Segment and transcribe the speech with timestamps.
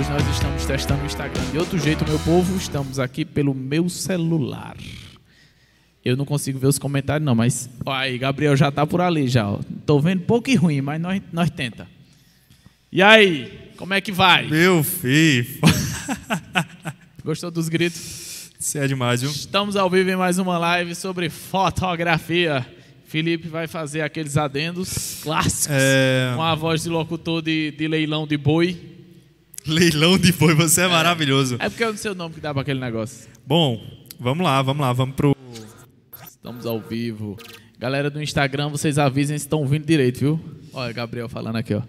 [0.00, 2.56] Hoje nós estamos testando o Instagram de outro jeito, meu povo.
[2.56, 4.74] Estamos aqui pelo meu celular.
[6.02, 7.68] Eu não consigo ver os comentários, não, mas.
[7.84, 9.46] Ó, aí, Gabriel já tá por ali já.
[9.46, 9.60] Ó.
[9.84, 11.86] Tô vendo pouco e ruim, mas nós, nós tenta.
[12.90, 14.46] E aí, como é que vai?
[14.48, 15.46] Meu filho.
[17.22, 18.52] Gostou dos gritos?
[18.58, 19.30] Você é demais, viu?
[19.30, 22.66] Estamos ao vivo em mais uma live sobre fotografia.
[23.04, 26.32] Felipe vai fazer aqueles adendos clássicos É...
[26.34, 28.89] com a voz de locutor de, de leilão de boi.
[29.66, 31.56] Leilão de boi, você é, maravilhoso.
[31.58, 33.28] É porque eu não sei o nome que dá para aquele negócio.
[33.46, 33.82] Bom,
[34.18, 35.36] vamos lá, vamos lá, vamos pro.
[36.26, 37.36] Estamos ao vivo.
[37.78, 40.40] Galera do Instagram, vocês avisem se estão ouvindo direito, viu?
[40.72, 41.82] Olha, Gabriel falando aqui, ó.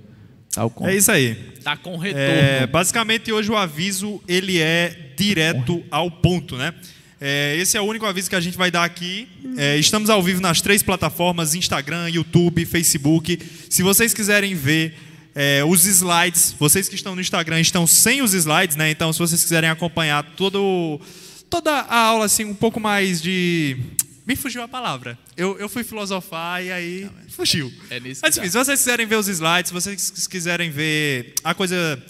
[0.54, 1.36] Tá, com, É isso aí.
[1.64, 2.26] tá com retorno.
[2.26, 6.74] É, basicamente, hoje o aviso ele é direto ao ponto, né?
[7.20, 9.28] É, esse é o único aviso que a gente vai dar aqui.
[9.56, 13.40] É, estamos ao vivo nas três plataformas: Instagram, YouTube, Facebook.
[13.70, 14.96] Se vocês quiserem ver
[15.34, 18.90] é, os slides, vocês que estão no Instagram estão sem os slides, né?
[18.92, 21.00] Então, se vocês quiserem acompanhar todo,
[21.50, 23.78] toda a aula assim, um pouco mais de
[24.26, 25.18] me fugiu a palavra.
[25.36, 27.72] Eu, eu fui filosofar e aí fugiu.
[27.90, 31.54] É nisso Mas enfim, se vocês quiserem ver os slides, se vocês quiserem ver a
[31.54, 32.02] coisa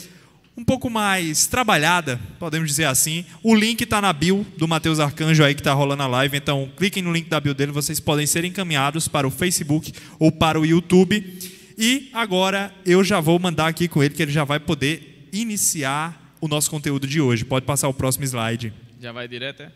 [0.58, 5.44] um pouco mais trabalhada, podemos dizer assim, o link está na bio do Matheus Arcanjo
[5.44, 6.38] aí que está rolando a live.
[6.38, 10.31] Então, cliquem no link da bio dele, vocês podem ser encaminhados para o Facebook ou
[10.31, 11.61] para o YouTube.
[11.84, 16.36] E agora eu já vou mandar aqui com ele que ele já vai poder iniciar
[16.40, 17.44] o nosso conteúdo de hoje.
[17.44, 18.72] Pode passar o próximo slide.
[19.00, 19.72] Já vai direto, é?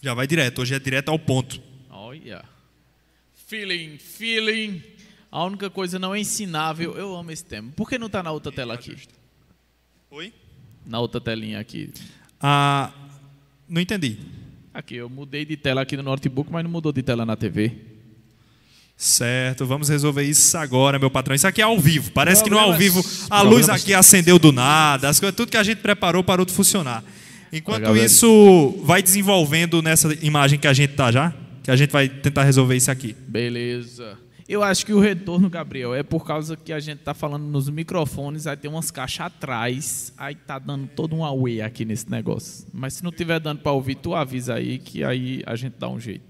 [0.00, 1.60] Já vai direto, hoje é direto ao ponto.
[1.90, 2.44] Olha.
[3.48, 4.84] Feeling, feeling.
[5.32, 7.72] A única coisa não ensinável, eu amo esse tema.
[7.74, 8.96] Por que não tá na outra tela aqui?
[10.12, 10.32] Oi?
[10.86, 11.92] Na outra telinha aqui.
[12.40, 12.92] Ah,
[13.68, 14.16] não entendi.
[14.72, 17.91] Aqui, eu mudei de tela aqui no notebook, mas não mudou de tela na TV.
[19.02, 21.34] Certo, vamos resolver isso agora, meu patrão.
[21.34, 22.12] Isso aqui é ao vivo.
[22.12, 25.50] Parece que no ao Problemas- vivo a luz aqui acendeu do nada, as coisas, tudo
[25.50, 27.02] que a gente preparou parou de funcionar.
[27.52, 31.34] Enquanto isso vai desenvolvendo nessa imagem que a gente tá já,
[31.64, 33.12] que a gente vai tentar resolver isso aqui.
[33.26, 34.16] Beleza.
[34.48, 37.68] Eu acho que o retorno, Gabriel, é por causa que a gente tá falando nos
[37.68, 42.64] microfones, aí tem umas caixas atrás, aí tá dando todo um away aqui nesse negócio.
[42.72, 45.88] Mas se não tiver dando para ouvir, tu avisa aí que aí a gente dá
[45.88, 46.22] um jeito.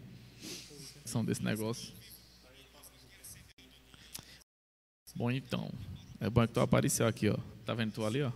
[1.04, 2.00] São desse negócio.
[5.14, 5.70] Bom, então.
[6.20, 7.36] É bom que tu apareceu aqui, ó.
[7.64, 8.32] Tá vendo tu ali, ó?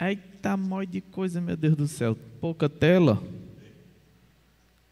[0.00, 2.16] Eita, mó de coisa, meu Deus do céu.
[2.40, 3.22] Pouca tela.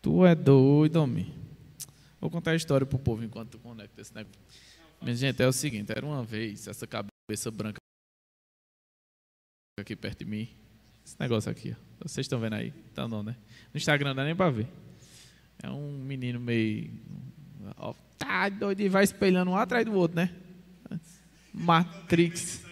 [0.02, 1.32] Tu é doido, homem.
[2.20, 4.40] Vou contar a história pro povo enquanto tu conecta esse negócio.
[5.00, 7.78] Minha gente, é o seguinte, era uma vez essa cabeça branca
[9.78, 10.48] aqui perto de mim.
[11.04, 12.08] Esse negócio aqui, ó.
[12.08, 12.72] Vocês estão vendo aí?
[12.90, 13.36] Então não, né?
[13.72, 14.66] No Instagram não dá nem pra ver.
[15.62, 16.90] É um menino meio.
[18.18, 20.34] Tá doido e vai espelhando um atrás do outro, né?
[21.52, 22.64] Matrix.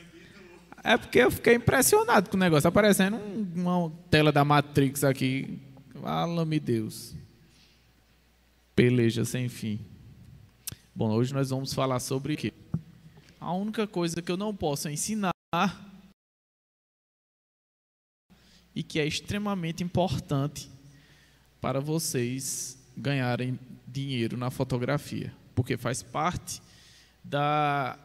[0.82, 2.64] É porque eu fiquei impressionado com o negócio.
[2.64, 5.58] Tá parecendo um- uma tela da Matrix aqui.
[6.02, 7.14] Fala-me Deus.
[8.76, 9.80] Peleja sem fim.
[10.94, 12.52] Bom, hoje nós vamos falar sobre o quê?
[13.40, 15.32] A única coisa que eu não posso ensinar
[18.74, 20.70] e que é extremamente importante
[21.60, 26.60] para vocês ganharem dinheiro na fotografia, porque faz parte
[27.22, 27.98] da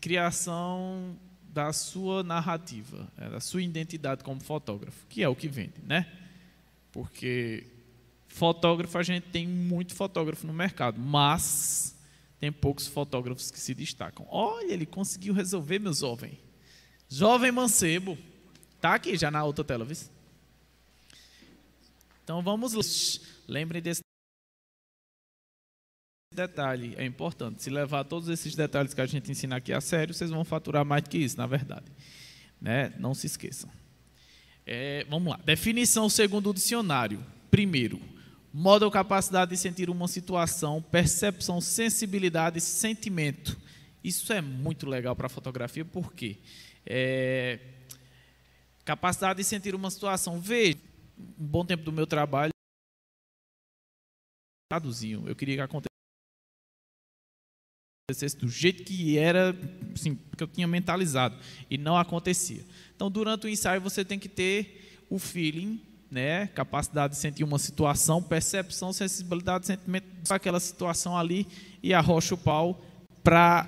[0.00, 1.16] criação
[1.48, 6.06] da sua narrativa, é, da sua identidade como fotógrafo, que é o que vende, né?
[6.90, 7.66] Porque
[8.28, 11.96] fotógrafo a gente tem muito fotógrafo no mercado, mas
[12.40, 14.26] tem poucos fotógrafos que se destacam.
[14.28, 16.38] Olha, ele conseguiu resolver, meu jovem.
[17.08, 18.18] Jovem mancebo.
[18.80, 19.96] Tá aqui já na outra tela, viu?
[22.22, 22.82] Então vamos lá.
[23.48, 24.03] Lembrem desse
[26.34, 27.62] detalhe, é importante.
[27.62, 30.84] Se levar todos esses detalhes que a gente ensina aqui a sério, vocês vão faturar
[30.84, 31.86] mais do que isso, na verdade.
[32.60, 32.92] Né?
[32.98, 33.70] Não se esqueçam.
[34.66, 35.40] É, vamos lá.
[35.44, 37.24] Definição segundo o dicionário.
[37.50, 38.00] Primeiro,
[38.52, 43.58] modo ou capacidade de sentir uma situação, percepção, sensibilidade, sentimento.
[44.02, 46.38] Isso é muito legal para a fotografia, porque
[46.86, 47.58] é,
[48.84, 50.40] capacidade de sentir uma situação.
[50.40, 50.78] Veja,
[51.18, 52.52] um bom tempo do meu trabalho.
[55.26, 55.93] Eu queria que acontecesse
[58.38, 59.56] do jeito que era,
[59.94, 61.38] assim, que eu tinha mentalizado,
[61.70, 62.62] e não acontecia.
[62.94, 65.80] Então, durante o ensaio, você tem que ter o feeling,
[66.10, 71.46] né, capacidade de sentir uma situação, percepção, sensibilidade, sentimento daquela situação ali
[71.82, 72.84] e arrocha o pau
[73.22, 73.66] para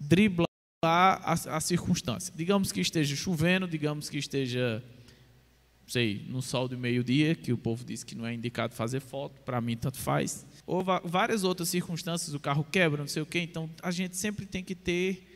[0.00, 0.46] driblar
[0.82, 2.32] a, a circunstância.
[2.34, 4.82] Digamos que esteja chovendo, digamos que esteja,
[5.90, 9.40] sei, no sol de meio-dia, que o povo diz que não é indicado fazer foto,
[9.42, 10.46] para mim tanto faz.
[10.66, 13.40] Ou várias outras circunstâncias, o carro quebra, não sei o quê.
[13.40, 15.26] Então, a gente sempre tem que ter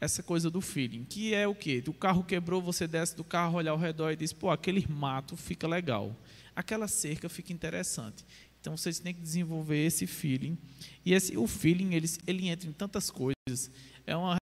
[0.00, 1.82] essa coisa do feeling, que é o quê?
[1.86, 5.36] O carro quebrou, você desce do carro, olha ao redor e diz, pô, aquele mato
[5.36, 6.14] fica legal,
[6.54, 8.24] aquela cerca fica interessante.
[8.60, 10.58] Então vocês têm que desenvolver esse feeling.
[11.04, 13.70] E esse, o feeling, ele, ele entra em tantas coisas.
[14.06, 14.36] É uma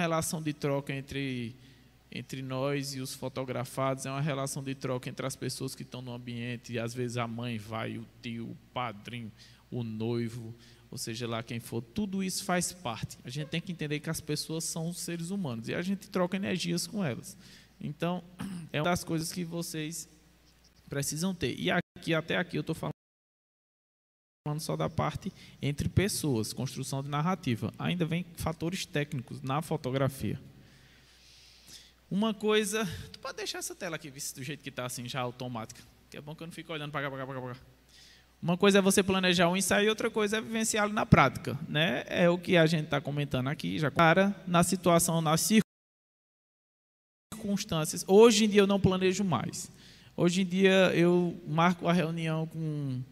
[0.00, 1.54] relação de troca entre,
[2.12, 6.02] entre nós e os fotografados, é uma relação de troca entre as pessoas que estão
[6.02, 9.30] no ambiente, e às vezes a mãe vai, o tio, o padrinho,
[9.70, 10.54] o noivo,
[10.90, 13.16] ou seja lá quem for, tudo isso faz parte.
[13.24, 16.36] A gente tem que entender que as pessoas são seres humanos e a gente troca
[16.36, 17.36] energias com elas.
[17.80, 18.24] Então,
[18.72, 20.08] é uma das coisas que vocês
[20.88, 21.58] precisam ter.
[21.58, 22.92] E aqui, até aqui, eu estou falando
[24.58, 27.72] só da parte entre pessoas, construção de narrativa.
[27.78, 30.40] Ainda vem fatores técnicos na fotografia.
[32.10, 32.84] Uma coisa.
[33.12, 35.80] Tu pode deixar essa tela aqui, do jeito que está assim, já automática.
[36.10, 37.60] Que é bom que eu não fico olhando para cá, para cá, para cá.
[38.42, 41.56] Uma coisa é você planejar um ensaio, outra coisa é vivenciá-lo na prática.
[41.68, 42.04] Né?
[42.08, 45.48] É o que a gente está comentando aqui, já para na situação, nas
[47.32, 48.04] circunstâncias.
[48.08, 49.70] Hoje em dia eu não planejo mais.
[50.16, 53.02] Hoje em dia eu marco a reunião com.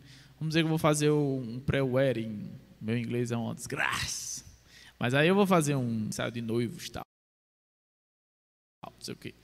[0.40, 2.50] Vamos dizer que eu vou fazer um pré-wedding.
[2.80, 4.44] Meu inglês é uma desgraça.
[4.98, 7.07] Mas aí eu vou fazer um ensaio de noivos tal.
[8.98, 9.34] Não sei o quê.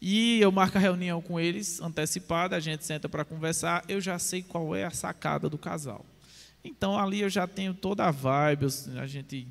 [0.00, 4.18] E eu marco a reunião com eles antecipada, a gente senta para conversar, eu já
[4.18, 6.04] sei qual é a sacada do casal.
[6.64, 9.46] Então ali eu já tenho toda a vibe, eu, a gente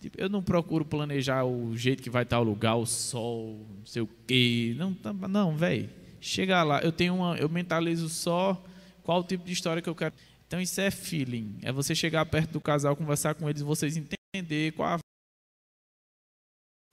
[0.00, 3.86] tipo, eu não procuro planejar o jeito que vai estar o lugar, o sol, não
[3.86, 4.74] sei o quê.
[4.76, 4.96] Não,
[5.28, 5.88] não, velho.
[6.20, 8.62] Chega lá, eu tenho uma, eu mentalizo só
[9.04, 10.14] qual tipo de história que eu quero.
[10.46, 14.72] Então isso é feeling, é você chegar perto do casal, conversar com eles, vocês entender
[14.72, 14.98] qual a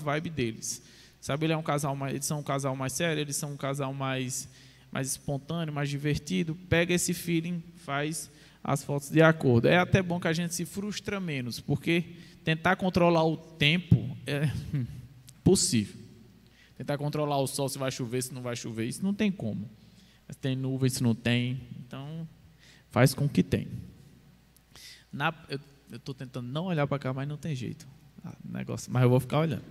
[0.01, 0.83] vibe deles.
[1.25, 3.57] Sabe, ele é um casal mais, eles são um casal mais sério, eles são um
[3.57, 4.48] casal mais,
[4.92, 6.54] mais espontâneo, mais divertido.
[6.69, 8.30] Pega esse feeling, faz
[8.63, 9.68] as fotos de acordo.
[9.68, 12.13] É até bom que a gente se frustra menos, porque
[12.44, 14.51] tentar controlar o tempo é
[15.44, 16.00] possível.
[16.77, 19.68] Tentar controlar o sol, se vai chover, se não vai chover, isso não tem como.
[20.30, 21.60] Se tem nuvem, se não tem.
[21.80, 22.30] Então,
[22.92, 23.68] faz com que tem.
[25.12, 25.60] Na, eu
[25.98, 27.94] estou tentando não olhar para cá, mas não tem jeito.
[28.44, 29.63] Negócio, mas eu vou ficar olhando.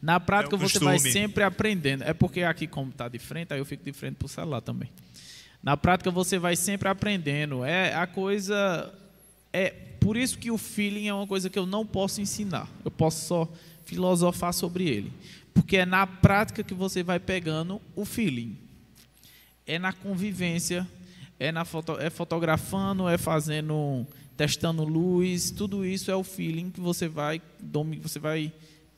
[0.00, 2.04] Na prática, é você vai sempre aprendendo.
[2.04, 4.60] É porque aqui, como está de frente, aí eu fico de frente para o celular
[4.60, 4.90] também.
[5.62, 7.64] Na prática, você vai sempre aprendendo.
[7.64, 8.92] É a coisa.
[9.52, 9.70] É
[10.00, 12.68] por isso que o feeling é uma coisa que eu não posso ensinar.
[12.84, 13.52] Eu posso só
[13.84, 15.12] filosofar sobre ele.
[15.52, 18.56] Porque é na prática que você vai pegando o feeling.
[19.66, 20.86] É na convivência,
[21.38, 24.06] é, na foto, é fotografando, é fazendo,
[24.38, 27.42] testando luz, tudo isso é o feeling que você vai,
[28.00, 28.52] você vai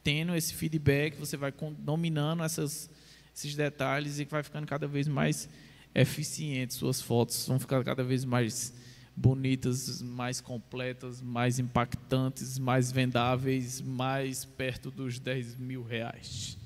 [0.05, 2.91] tendo esse feedback, você vai dominando essas,
[3.35, 5.49] esses detalhes e vai ficando cada vez mais
[5.95, 6.75] eficiente.
[6.75, 8.75] Suas fotos vão ficar cada vez mais
[9.17, 16.59] bonitas, mais completas, mais impactantes, mais vendáveis, mais perto dos 10 mil reais.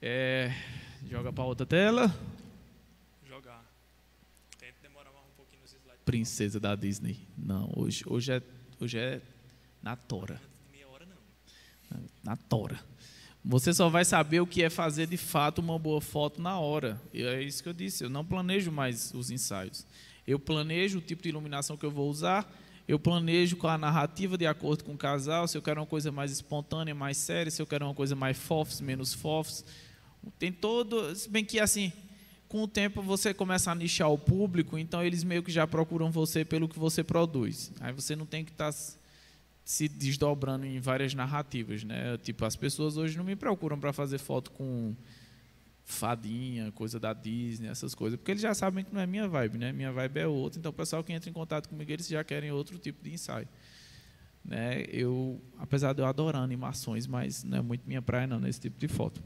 [0.00, 0.50] É,
[1.10, 2.08] joga para outra tela.
[3.28, 3.62] Jogar.
[4.58, 5.93] Tenta demorar mais um pouquinho nos slides.
[6.04, 7.26] Princesa da Disney.
[7.36, 8.42] Não, hoje, hoje, é,
[8.80, 9.20] hoje é
[9.82, 10.40] na tora
[12.24, 12.80] na tora.
[13.44, 17.00] Você só vai saber o que é fazer de fato uma boa foto na hora.
[17.12, 18.02] E é isso que eu disse.
[18.02, 19.86] Eu não planejo mais os ensaios.
[20.26, 22.50] Eu planejo o tipo de iluminação que eu vou usar.
[22.88, 25.46] Eu planejo com a narrativa de acordo com o casal.
[25.46, 27.50] Se eu quero uma coisa mais espontânea, mais séria.
[27.50, 29.62] Se eu quero uma coisa mais fofs, menos fofs.
[30.38, 31.14] Tem todo.
[31.14, 31.92] Se bem que assim,
[32.48, 34.78] com o tempo você começa a nichar o público.
[34.78, 37.72] Então eles meio que já procuram você pelo que você produz.
[37.80, 38.72] Aí você não tem que estar.
[38.72, 38.78] Tá
[39.64, 42.18] se desdobrando em várias narrativas, né?
[42.18, 44.94] Tipo, as pessoas hoje não me procuram para fazer foto com
[45.84, 49.58] fadinha, coisa da Disney, essas coisas, porque eles já sabem que não é minha vibe,
[49.58, 49.72] né?
[49.72, 50.58] Minha vibe é outra.
[50.58, 53.48] Então, o pessoal que entra em contato comigo, eles já querem outro tipo de ensaio.
[54.44, 54.84] Né?
[54.88, 58.78] Eu, apesar de eu adorar animações, mas não é muito minha praia não nesse tipo
[58.78, 59.22] de foto.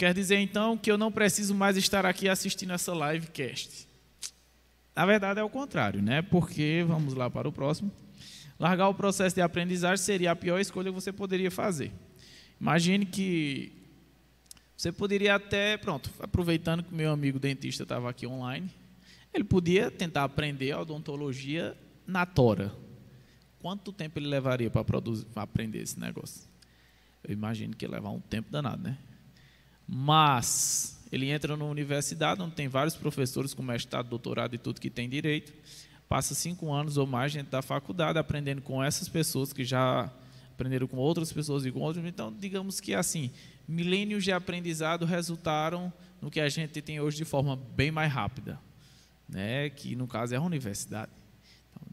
[0.00, 3.86] Quer dizer então que eu não preciso mais estar aqui assistindo essa livecast.
[4.96, 6.22] Na verdade é o contrário, né?
[6.22, 7.92] Porque, vamos lá para o próximo.
[8.58, 11.92] Largar o processo de aprendizagem seria a pior escolha que você poderia fazer.
[12.58, 13.72] Imagine que
[14.74, 18.70] você poderia até, pronto, aproveitando que meu amigo dentista estava aqui online,
[19.34, 21.76] ele podia tentar aprender a odontologia
[22.06, 22.74] na tora.
[23.58, 26.48] Quanto tempo ele levaria para, produzir, para aprender esse negócio?
[27.22, 28.96] Eu imagino que ia levar um tempo danado, né?
[29.92, 34.88] Mas ele entra na universidade, onde tem vários professores com mestrado, doutorado e tudo que
[34.88, 35.52] tem direito.
[36.08, 40.08] Passa cinco anos ou mais dentro da faculdade, aprendendo com essas pessoas que já
[40.52, 42.04] aprenderam com outras pessoas e com outras.
[42.04, 43.32] Então, digamos que assim,
[43.66, 45.92] milênios de aprendizado resultaram
[46.22, 48.60] no que a gente tem hoje de forma bem mais rápida,
[49.28, 49.70] né?
[49.70, 51.10] que no caso é a universidade.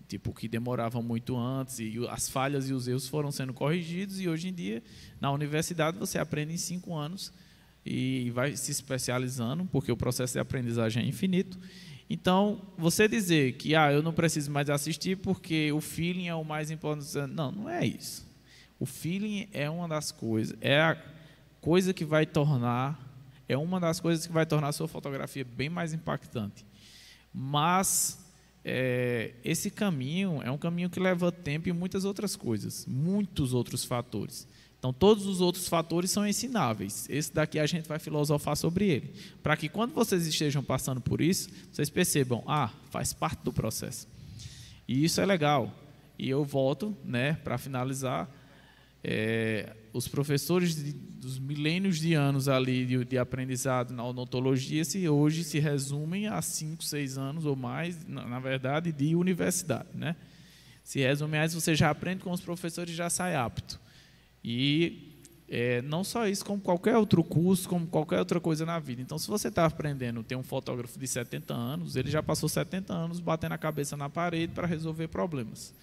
[0.08, 4.30] tipo que demoravam muito antes e as falhas e os erros foram sendo corrigidos e
[4.30, 4.84] hoje em dia
[5.20, 7.34] na universidade você aprende em cinco anos
[7.90, 11.58] e vai se especializando porque o processo de aprendizagem é infinito.
[12.10, 16.44] Então você dizer que ah eu não preciso mais assistir porque o feeling é o
[16.44, 18.26] mais importante não não é isso.
[18.80, 20.98] O feeling é uma das coisas é a
[21.60, 23.06] coisa que vai tornar
[23.48, 26.66] é uma das coisas que vai tornar a sua fotografia bem mais impactante.
[27.34, 28.20] Mas
[28.70, 33.86] é, esse caminho é um caminho que leva tempo e muitas outras coisas, muitos outros
[33.86, 34.46] fatores.
[34.80, 37.08] Então, todos os outros fatores são ensináveis.
[37.10, 39.14] Esse daqui a gente vai filosofar sobre ele.
[39.42, 44.08] Para que quando vocês estejam passando por isso, vocês percebam, ah, faz parte do processo.
[44.88, 45.74] E isso é legal.
[46.18, 48.30] E eu volto, né, para finalizar,
[49.04, 55.08] é, os professores de, dos milênios de anos ali de, de, aprendizado na odontologia se
[55.08, 60.16] hoje se resumem a cinco, seis anos ou mais, na, na verdade, de universidade, né?
[60.84, 63.80] Se resume a isso, você já aprende com os professores e já sai apto.
[64.50, 65.12] E
[65.50, 69.02] é, não só isso, como qualquer outro curso, como qualquer outra coisa na vida.
[69.02, 72.94] Então, se você está aprendendo, tem um fotógrafo de 70 anos, ele já passou 70
[72.94, 75.74] anos batendo a cabeça na parede para resolver problemas.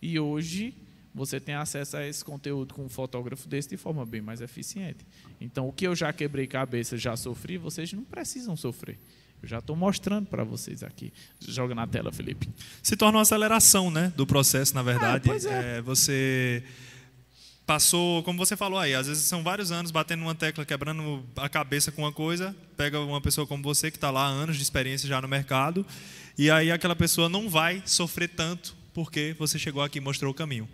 [0.00, 0.76] E hoje
[1.12, 5.04] você tem acesso a esse conteúdo com um fotógrafo desse de forma bem mais eficiente.
[5.40, 8.96] Então, o que eu já quebrei cabeça, já sofri, vocês não precisam sofrer.
[9.42, 11.12] Eu já estou mostrando para vocês aqui.
[11.40, 12.48] Joga na tela, Felipe.
[12.80, 15.28] Se torna uma aceleração né, do processo, na verdade.
[15.28, 15.78] Ah, pois é.
[15.78, 15.82] é.
[15.82, 16.62] Você
[17.66, 21.48] passou, como você falou aí, às vezes são vários anos batendo numa tecla, quebrando a
[21.48, 24.62] cabeça com uma coisa, pega uma pessoa como você, que está lá há anos de
[24.62, 25.86] experiência já no mercado,
[26.36, 30.34] e aí aquela pessoa não vai sofrer tanto porque você chegou aqui e mostrou o
[30.34, 30.68] caminho.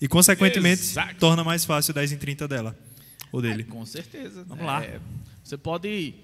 [0.00, 1.16] E, consequentemente, Exato.
[1.16, 2.78] torna mais fácil o 10 em 30 dela.
[3.32, 3.62] Ou dele.
[3.62, 4.44] É, com certeza.
[4.44, 4.84] Vamos é, lá.
[5.42, 6.14] Você pode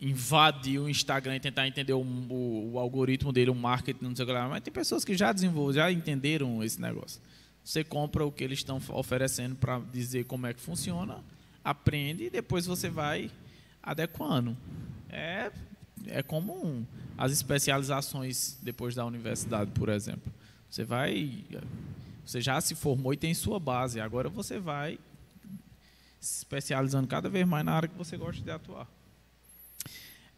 [0.00, 4.24] invadir o Instagram e tentar entender o, o, o, algoritmo dele, o marketing, não sei
[4.24, 4.48] o que lá.
[4.48, 7.20] Mas tem pessoas que já desenvolveram, já entenderam esse negócio.
[7.66, 11.18] Você compra o que eles estão oferecendo para dizer como é que funciona,
[11.64, 13.28] aprende e depois você vai
[13.82, 14.56] adequando.
[15.10, 15.50] É,
[16.06, 16.86] é comum
[17.18, 20.32] as especializações depois da universidade, por exemplo.
[20.70, 21.44] Você vai
[22.24, 23.98] você já se formou e tem sua base.
[23.98, 24.96] Agora você vai
[26.20, 28.86] se especializando cada vez mais na área que você gosta de atuar.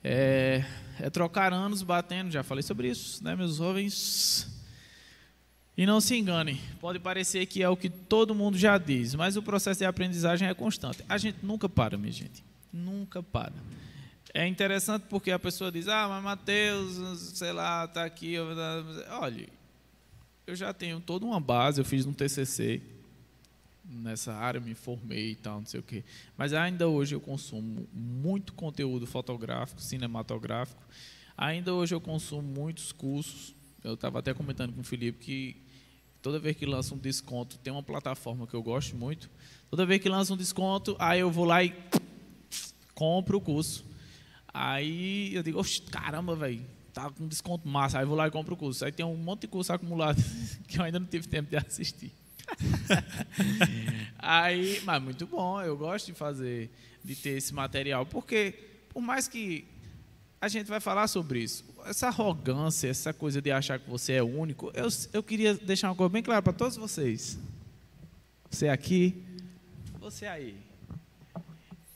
[0.03, 0.65] É,
[0.99, 4.58] é trocar anos batendo, já falei sobre isso, né, meus jovens?
[5.79, 9.37] E não se engane, pode parecer que é o que todo mundo já diz, mas
[9.37, 11.05] o processo de aprendizagem é constante.
[11.09, 12.43] A gente nunca para, minha gente.
[12.73, 13.53] Nunca para.
[14.35, 18.35] É interessante porque a pessoa diz, ah, mas Mateus, sei lá, está aqui.
[19.21, 19.49] Olha,
[20.49, 22.83] eu já tenho toda uma base, eu fiz um TCC
[23.85, 26.03] nessa área, me formei e tal, não sei o quê.
[26.37, 30.83] Mas ainda hoje eu consumo muito conteúdo fotográfico, cinematográfico.
[31.37, 33.55] Ainda hoje eu consumo muitos cursos.
[33.85, 35.68] Eu estava até comentando com o Felipe que
[36.23, 39.31] toda vez que lança um desconto, tem uma plataforma que eu gosto muito.
[39.71, 41.75] Toda vez que lança um desconto, aí eu vou lá e
[42.95, 43.85] compro o curso.
[44.53, 48.57] Aí eu digo, caramba, velho, tá com desconto massa, aí vou lá e compro o
[48.57, 48.85] curso.
[48.85, 50.23] Aí tem um monte de curso acumulado
[50.67, 52.13] que eu ainda não tive tempo de assistir.
[54.19, 56.71] aí, mas muito bom, eu gosto de fazer,
[57.05, 58.55] de ter esse material, porque
[58.89, 59.67] por mais que
[60.41, 64.23] a gente vai falar sobre isso, essa arrogância, essa coisa de achar que você é
[64.23, 67.39] único, eu, eu queria deixar uma coisa bem clara para todos vocês.
[68.51, 69.23] Você aqui,
[70.01, 70.57] você aí.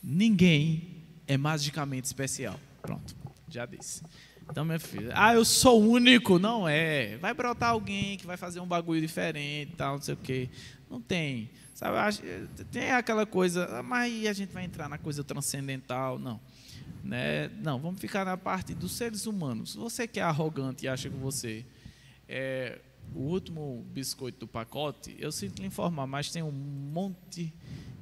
[0.02, 2.58] Ninguém é magicamente especial.
[2.82, 3.14] Pronto,
[3.49, 4.02] já disse.
[4.50, 6.38] Então, minha filha, ah, eu sou único.
[6.38, 7.16] Não é.
[7.18, 10.50] Vai brotar alguém que vai fazer um bagulho diferente, tal, não sei o quê.
[10.90, 11.50] Não tem.
[11.72, 11.96] Sabe,
[12.70, 16.18] tem aquela coisa, ah, mas a gente vai entrar na coisa transcendental.
[16.18, 16.38] Não.
[17.02, 17.49] Né?
[17.62, 19.75] Não, vamos ficar na parte dos seres humanos.
[19.75, 21.64] Você que é arrogante e acha que você
[22.28, 22.78] é
[23.14, 27.52] o último biscoito do pacote, eu sinto lhe informar, mas tem um monte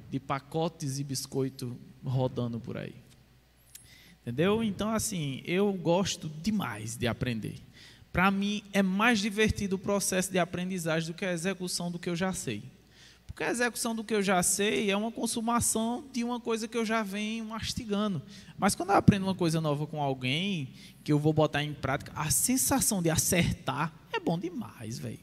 [0.09, 2.95] de pacotes e biscoito rodando por aí.
[4.21, 4.63] Entendeu?
[4.63, 7.55] Então, assim, eu gosto demais de aprender.
[8.13, 12.09] Para mim, é mais divertido o processo de aprendizagem do que a execução do que
[12.09, 12.63] eu já sei.
[13.31, 16.77] Porque a execução do que eu já sei é uma consumação de uma coisa que
[16.77, 18.21] eu já venho mastigando.
[18.57, 22.11] Mas quando eu aprendo uma coisa nova com alguém, que eu vou botar em prática,
[22.13, 25.19] a sensação de acertar é bom demais, velho.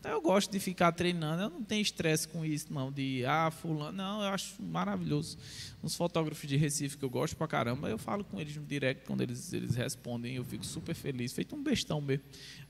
[0.00, 3.50] Então eu gosto de ficar treinando, eu não tenho estresse com isso, não, de ah,
[3.50, 5.36] fulano, não, eu acho maravilhoso.
[5.82, 9.04] Uns fotógrafos de Recife que eu gosto pra caramba, eu falo com eles no direct,
[9.04, 12.22] quando eles, eles respondem, eu fico super feliz, feito um bestão mesmo.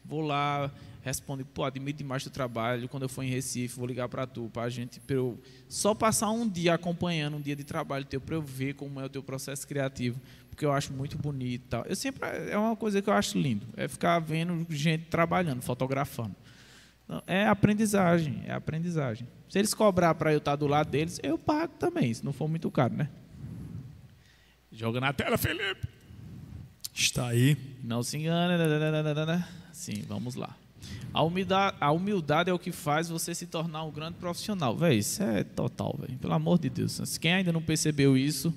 [0.03, 4.09] Vou lá, respondo, pô, admiro demais o trabalho, quando eu for em Recife, vou ligar
[4.09, 7.65] para tu, para a gente, pra eu só passar um dia acompanhando, um dia de
[7.65, 10.19] trabalho teu, para eu ver como é o teu processo criativo,
[10.49, 11.85] porque eu acho muito bonito tal.
[11.85, 16.35] Eu sempre, é uma coisa que eu acho lindo, é ficar vendo gente trabalhando, fotografando.
[17.27, 19.27] É aprendizagem, é aprendizagem.
[19.49, 22.49] Se eles cobrar para eu estar do lado deles, eu pago também, se não for
[22.49, 23.09] muito caro, né?
[24.71, 25.89] Joga na tela, Felipe.
[26.95, 27.57] Está aí.
[27.83, 28.55] Não se engane.
[29.73, 30.55] Sim, vamos lá.
[31.13, 34.77] A humildade, a humildade é o que faz você se tornar um grande profissional.
[34.77, 36.19] Véi, isso é total, velho.
[36.19, 37.17] Pelo amor de Deus.
[37.19, 38.55] Quem ainda não percebeu isso,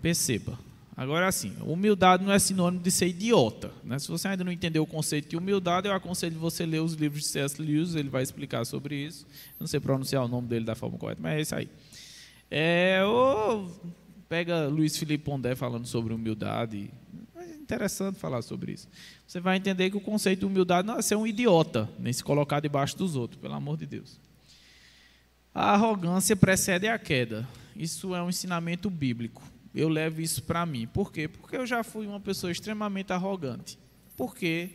[0.00, 0.58] perceba.
[0.96, 3.70] Agora, assim, humildade não é sinônimo de ser idiota.
[3.84, 3.98] Né?
[3.98, 7.22] Se você ainda não entendeu o conceito de humildade, eu aconselho você ler os livros
[7.22, 7.60] de C.S.
[7.60, 9.26] Lewis, ele vai explicar sobre isso.
[9.60, 11.68] Não sei pronunciar o nome dele da forma correta, mas é isso aí.
[12.50, 13.70] É, ou
[14.26, 16.90] pega Luiz Felipe Pondé falando sobre humildade.
[17.36, 18.88] É interessante falar sobre isso.
[19.26, 22.24] Você vai entender que o conceito de humildade não é ser um idiota, nem se
[22.24, 24.18] colocar debaixo dos outros, pelo amor de Deus.
[25.54, 27.46] A arrogância precede a queda.
[27.76, 29.42] Isso é um ensinamento bíblico
[29.76, 30.86] eu levo isso para mim.
[30.86, 31.28] Por quê?
[31.28, 33.78] Porque eu já fui uma pessoa extremamente arrogante.
[34.16, 34.70] Por quê?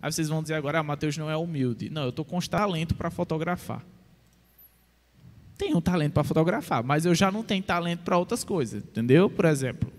[0.00, 1.88] Aí vocês vão dizer agora, ah, Mateus não é humilde.
[1.88, 3.82] Não, eu estou com talento para fotografar.
[5.56, 9.30] Tenho talento para fotografar, mas eu já não tenho talento para outras coisas, entendeu?
[9.30, 9.90] Por exemplo,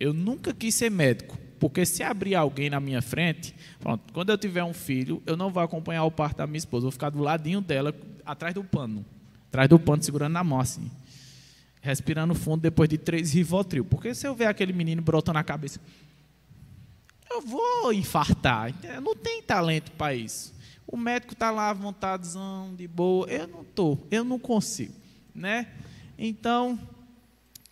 [0.00, 4.38] eu nunca quis ser médico, porque se abrir alguém na minha frente, pronto, quando eu
[4.38, 7.20] tiver um filho, eu não vou acompanhar o parto da minha esposa, vou ficar do
[7.20, 9.04] ladinho dela, atrás do pano,
[9.48, 10.90] atrás do pano, segurando na mão assim
[11.86, 13.84] respirando fundo depois de três Rivotril.
[13.84, 15.80] Porque se eu ver aquele menino brotando na cabeça,
[17.30, 18.74] eu vou infartar.
[19.02, 20.54] Não tenho talento para isso.
[20.86, 23.26] O médico está lá à vontadezão, de boa.
[23.28, 24.94] Eu não estou, eu não consigo.
[25.34, 25.68] Né?
[26.18, 26.78] Então,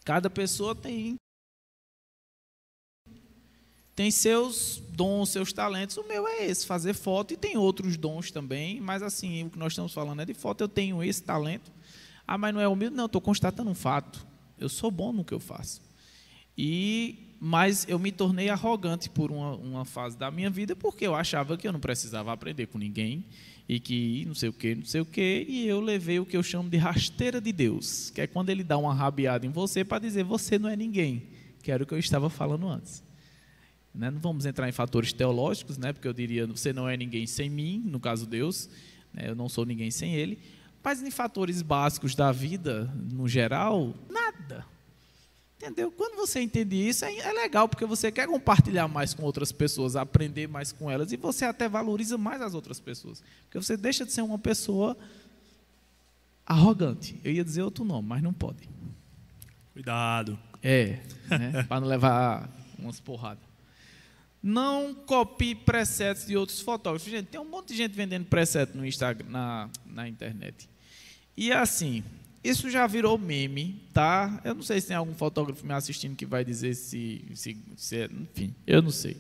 [0.05, 1.17] cada pessoa tem
[3.95, 5.97] tem seus dons, seus talentos.
[5.97, 9.59] O meu é esse, fazer foto, e tem outros dons também, mas assim, o que
[9.59, 11.71] nós estamos falando é de foto, eu tenho esse talento.
[12.27, 12.97] Ah, mas não é humilde?
[12.97, 14.27] Não, estou constatando um fato.
[14.59, 15.81] Eu sou bom no que eu faço.
[16.57, 21.15] E, mas eu me tornei arrogante por uma, uma fase da minha vida porque eu
[21.15, 23.25] achava que eu não precisava aprender com ninguém
[23.69, 26.37] e que não sei o que, não sei o que, e eu levei o que
[26.37, 29.85] eu chamo de rasteira de Deus, que é quando ele dá uma rabiada em você
[29.85, 31.23] para dizer você não é ninguém,
[31.63, 33.03] que era o que eu estava falando antes.
[33.95, 34.11] Né?
[34.11, 35.93] Não vamos entrar em fatores teológicos, né?
[35.93, 38.69] porque eu diria você não é ninguém sem mim, no caso Deus,
[39.13, 39.29] né?
[39.29, 40.39] eu não sou ninguém sem ele,
[40.85, 44.67] mas em fatores básicos da vida, no geral, nada.
[45.57, 45.91] Entendeu?
[45.91, 49.97] Quando você entende isso, é, é legal, porque você quer compartilhar mais com outras pessoas,
[49.97, 53.23] aprender mais com elas, e você até valoriza mais as outras pessoas.
[53.45, 54.95] Porque você deixa de ser uma pessoa
[56.45, 57.19] arrogante.
[57.25, 58.69] Eu ia dizer outro nome, mas não pode.
[59.73, 60.39] Cuidado.
[60.63, 61.63] É, né?
[61.67, 62.47] para não levar
[62.79, 63.43] umas porradas.
[64.43, 67.11] Não copie presets de outros fotógrafos.
[67.11, 70.69] Gente, tem um monte de gente vendendo preset no Instagram, na, na internet.
[71.37, 72.03] E assim,
[72.43, 74.41] isso já virou meme, tá?
[74.45, 77.97] Eu não sei se tem algum fotógrafo me assistindo que vai dizer se, se, se
[77.97, 79.17] é, enfim, eu não sei.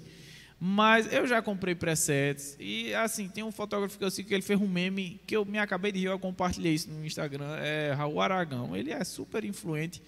[0.61, 4.43] Mas eu já comprei presets e assim, tem um fotógrafo que eu sei que ele
[4.43, 7.93] fez um meme que eu me acabei de rir, eu compartilhei isso no Instagram, é
[7.93, 8.77] Raul Aragão.
[8.77, 10.03] Ele é super influente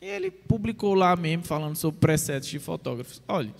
[0.00, 3.22] e ele publicou lá meme falando sobre presets de fotógrafos.
[3.26, 3.52] Olha,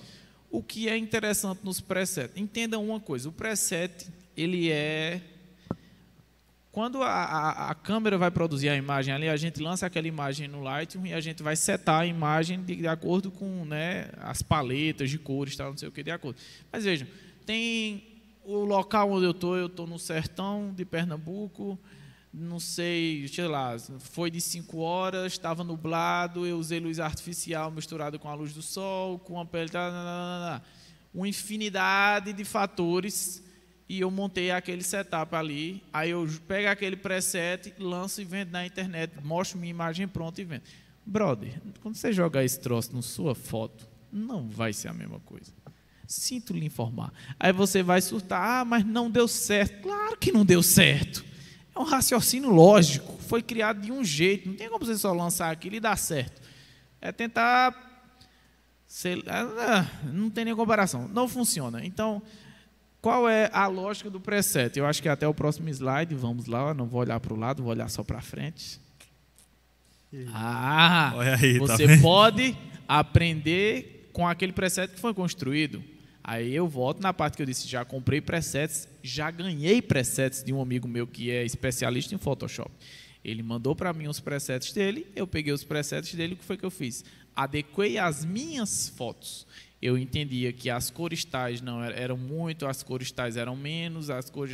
[0.49, 2.37] o que é interessante nos presets?
[2.37, 4.07] Entenda uma coisa, o preset
[4.37, 5.21] ele é
[6.71, 10.47] quando a, a, a, câmera vai produzir a imagem ali, a gente lança aquela imagem
[10.47, 14.41] no Lightroom e a gente vai setar a imagem de, de acordo com né, as
[14.43, 16.37] paletas de cores, tal, não sei o que, de acordo.
[16.71, 17.07] Mas vejam,
[17.43, 18.03] tem
[18.43, 21.77] o local onde eu estou, eu estou no sertão de Pernambuco,
[22.31, 28.19] não sei, sei lá, foi de 5 horas, estava nublado, eu usei luz artificial misturada
[28.19, 30.61] com a luz do sol, com a pele, tá, tá, tá,
[31.11, 33.43] uma infinidade de fatores
[33.89, 35.83] e eu montei aquele setup ali.
[35.91, 40.45] Aí eu pego aquele preset, lanço e vendo na internet, mostro minha imagem pronta e
[40.45, 40.61] vendo.
[41.03, 45.51] Brother, quando você jogar esse troço na sua foto, não vai ser a mesma coisa.
[46.05, 47.11] Sinto lhe informar.
[47.39, 49.81] Aí você vai surtar, ah, mas não deu certo.
[49.81, 51.25] Claro que não deu certo.
[51.75, 53.17] É um raciocínio lógico.
[53.23, 54.49] Foi criado de um jeito.
[54.49, 56.41] Não tem como você só lançar aquilo e dar certo.
[57.01, 57.87] É tentar.
[58.87, 61.07] Ser, ah, não tem nem comparação.
[61.07, 61.85] Não funciona.
[61.85, 62.23] Então,
[63.01, 64.77] qual é a lógica do preset?
[64.77, 67.63] Eu acho que até o próximo slide, vamos lá, não vou olhar para o lado,
[67.63, 68.79] vou olhar só para frente.
[70.33, 72.57] Ah, aí, tá você tá pode
[72.87, 75.83] aprender com aquele preset que foi construído.
[76.23, 80.51] Aí eu volto na parte que eu disse, já comprei presets, já ganhei presets de
[80.51, 82.69] um amigo meu que é especialista em Photoshop.
[83.23, 86.57] Ele mandou para mim os presets dele, eu peguei os presets dele, o que foi
[86.57, 87.03] que eu fiz?
[87.35, 89.47] Adequei as minhas fotos
[89.81, 94.29] eu entendia que as cores tais não eram muito, as cores tais eram menos, as
[94.29, 94.53] cores.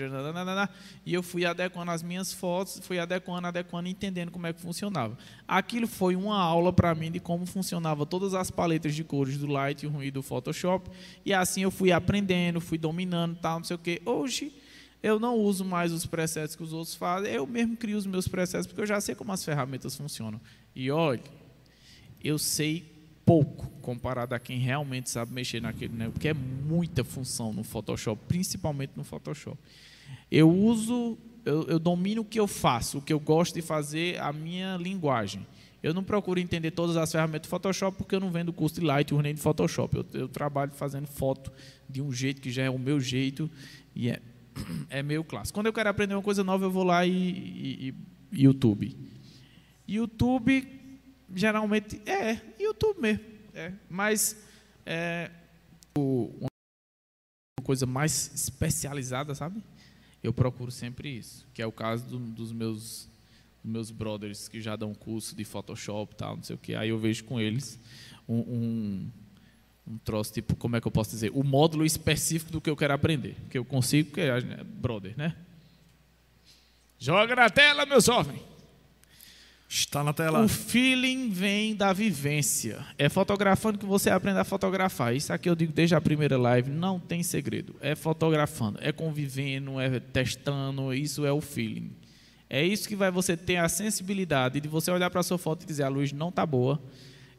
[1.04, 5.18] E eu fui adequando as minhas fotos, fui adequando, adequando, entendendo como é que funcionava.
[5.48, 9.48] Aquilo foi uma aula para mim de como funcionava todas as paletas de cores do
[9.48, 10.92] Lightroom e do Photoshop.
[11.26, 14.02] E assim eu fui aprendendo, fui dominando, tal, não sei o quê.
[14.06, 14.54] Hoje
[15.02, 18.28] eu não uso mais os presets que os outros fazem, eu mesmo crio os meus
[18.28, 20.40] presets, porque eu já sei como as ferramentas funcionam.
[20.76, 21.24] E olha,
[22.24, 22.95] eu sei
[23.26, 26.10] pouco comparado a quem realmente sabe mexer naquele, né?
[26.10, 29.58] porque é muita função no Photoshop, principalmente no Photoshop.
[30.32, 34.20] Eu uso, eu, eu domino o que eu faço, o que eu gosto de fazer,
[34.22, 35.46] a minha linguagem.
[35.82, 38.86] Eu não procuro entender todas as ferramentas do Photoshop porque eu não vendo curso de
[38.86, 39.98] Lightroom nem de Photoshop.
[39.98, 41.52] Eu, eu, trabalho fazendo foto
[41.88, 43.50] de um jeito que já é o meu jeito
[43.96, 44.20] e é,
[44.90, 45.56] é meio clássico.
[45.56, 47.94] Quando eu quero aprender uma coisa nova, eu vou lá e, e,
[48.32, 48.96] e YouTube.
[49.88, 50.85] YouTube
[51.34, 53.24] geralmente é YouTube mesmo.
[53.54, 54.36] É, mas
[54.86, 55.32] é,
[55.98, 56.50] uma
[57.64, 59.64] coisa mais especializada, sabe?
[60.22, 63.08] Eu procuro sempre isso, que é o caso do, dos meus
[63.64, 66.76] meus brothers que já dão curso de Photoshop tal, não sei o que.
[66.76, 67.80] Aí eu vejo com eles
[68.28, 69.12] um, um,
[69.88, 72.76] um troço tipo, como é que eu posso dizer, o módulo específico do que eu
[72.76, 75.36] quero aprender, que eu consigo, porque é brother, né?
[77.00, 78.42] Joga na tela, meu jovem.
[79.78, 80.42] Está na tela.
[80.42, 82.80] O feeling vem da vivência.
[82.98, 85.14] É fotografando que você aprende a fotografar.
[85.14, 87.76] Isso aqui eu digo desde a primeira live, não tem segredo.
[87.82, 91.92] É fotografando, é convivendo, é testando, isso é o feeling.
[92.50, 95.64] É isso que vai você ter a sensibilidade de você olhar para a sua foto
[95.64, 96.82] e dizer a luz não está boa,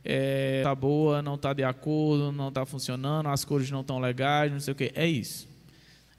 [0.04, 4.52] é, tá boa, não está de acordo, não está funcionando, as cores não estão legais,
[4.52, 4.92] não sei o que.
[4.94, 5.48] É isso.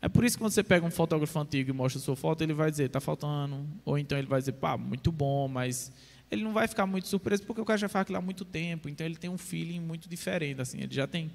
[0.01, 2.43] É por isso que quando você pega um fotógrafo antigo e mostra a sua foto,
[2.43, 3.65] ele vai dizer, está faltando.
[3.83, 5.91] Ou então ele vai dizer, pá, muito bom, mas
[6.29, 8.89] ele não vai ficar muito surpreso porque o cara já faz aquilo há muito tempo,
[8.89, 11.31] então ele tem um feeling muito diferente, assim, ele já tem,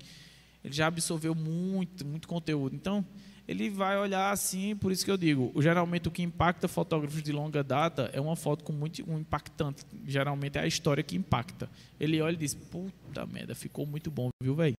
[0.62, 2.76] ele já absorveu muito, muito conteúdo.
[2.76, 3.04] Então,
[3.48, 7.32] ele vai olhar assim, por isso que eu digo, geralmente o que impacta fotógrafos de
[7.32, 11.68] longa data é uma foto com muito um impactante, geralmente é a história que impacta.
[11.98, 14.74] Ele olha e diz: "Puta merda, ficou muito bom, viu, velho?"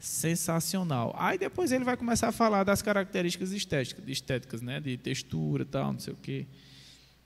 [0.00, 1.14] Sensacional.
[1.18, 5.92] Aí depois ele vai começar a falar das características estéticas, estéticas, né, de textura, tal,
[5.92, 6.46] não sei o quê.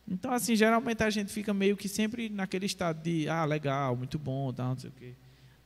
[0.06, 4.18] Então assim, geralmente a gente fica meio que sempre naquele estado de, ah, legal, muito
[4.18, 5.14] bom, tal, não sei o quê.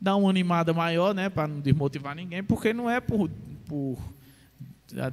[0.00, 3.28] Dá uma animada maior, né, para não desmotivar ninguém, porque não é por
[3.66, 3.98] por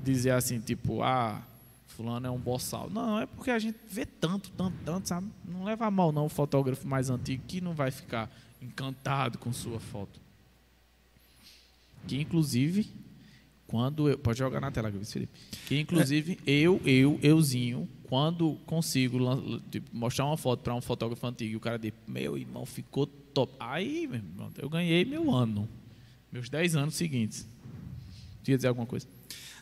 [0.02, 1.42] dizer assim, tipo, ah,
[1.88, 2.90] fulano é um boçal.
[2.90, 5.28] Não, é porque a gente vê tanto, tanto, tanto, sabe?
[5.46, 8.30] Não leva a mal não o fotógrafo mais antigo que não vai ficar
[8.62, 10.25] encantado com sua foto.
[12.08, 12.88] Que inclusive,
[13.68, 14.18] quando eu.
[14.18, 15.32] Pode jogar na tela, Felipe.
[15.68, 19.20] Que inclusive eu, eu, euzinho, quando consigo
[19.72, 23.06] tipo, mostrar uma foto para um fotógrafo antigo e o cara diz, meu irmão, ficou
[23.06, 23.54] top.
[23.60, 25.68] Aí, meu irmão, eu ganhei meu ano.
[26.32, 27.48] Meus 10 anos seguintes.
[28.44, 29.08] Você ia dizer alguma coisa?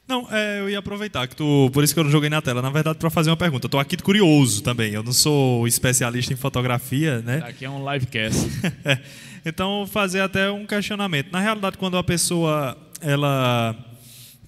[0.06, 2.62] Não, é, eu ia aproveitar que tu, por isso que eu não joguei na tela.
[2.62, 3.67] Na verdade, para fazer uma pergunta.
[3.67, 4.91] Estou aqui curioso também.
[4.91, 7.38] Eu não sou especialista em fotografia, né?
[7.45, 8.39] Aqui é um livecast.
[9.45, 11.32] Então, fazer até um questionamento.
[11.32, 13.75] Na realidade, quando a pessoa ela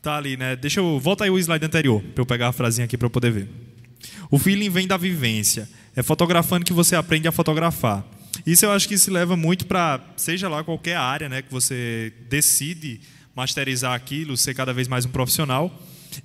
[0.02, 0.56] tá ali, né?
[0.56, 3.10] Deixa eu volta aí o slide anterior para eu pegar a frasinha aqui para eu
[3.10, 3.50] poder ver.
[4.30, 5.68] O feeling vem da vivência.
[5.96, 8.06] É fotografando que você aprende a fotografar.
[8.46, 12.14] Isso eu acho que se leva muito para seja lá qualquer área, né, que você
[12.30, 13.02] decide
[13.36, 15.72] masterizar aquilo, ser cada vez mais um profissional.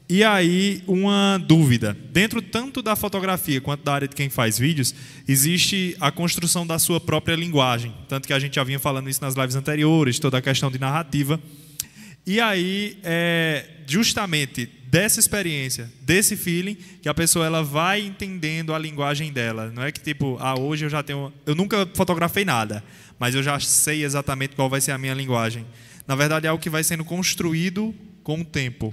[0.09, 1.97] E aí, uma dúvida.
[2.13, 4.95] Dentro tanto da fotografia quanto da área de quem faz vídeos,
[5.27, 7.95] existe a construção da sua própria linguagem.
[8.09, 10.79] Tanto que a gente já vinha falando isso nas lives anteriores, toda a questão de
[10.79, 11.41] narrativa.
[12.27, 18.79] E aí, é justamente dessa experiência, desse feeling, que a pessoa ela vai entendendo a
[18.79, 19.71] linguagem dela.
[19.75, 21.33] Não é que tipo, ah, hoje eu já tenho.
[21.47, 22.83] Eu nunca fotografei nada,
[23.19, 25.65] mas eu já sei exatamente qual vai ser a minha linguagem.
[26.07, 28.93] Na verdade, é algo que vai sendo construído com o tempo.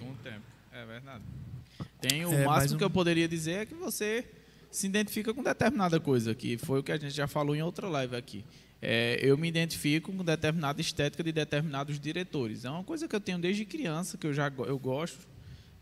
[2.00, 2.78] Tem o é, máximo um...
[2.78, 4.26] que eu poderia dizer é que você
[4.70, 7.88] se identifica com determinada coisa, que foi o que a gente já falou em outra
[7.88, 8.46] live aqui.
[8.82, 12.64] É, eu me identifico com determinada estética de determinados diretores.
[12.64, 15.28] É uma coisa que eu tenho desde criança, que eu já eu gosto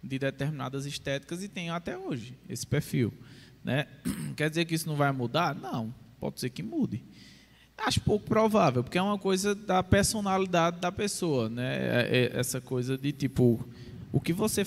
[0.01, 3.13] de determinadas estéticas e tenho até hoje esse perfil.
[3.63, 3.87] Né?
[4.37, 5.53] Quer dizer que isso não vai mudar?
[5.55, 7.03] Não, pode ser que mude.
[7.77, 11.75] Acho pouco provável, porque é uma coisa da personalidade da pessoa, né?
[11.75, 13.67] É, é essa coisa de tipo
[14.11, 14.65] o que você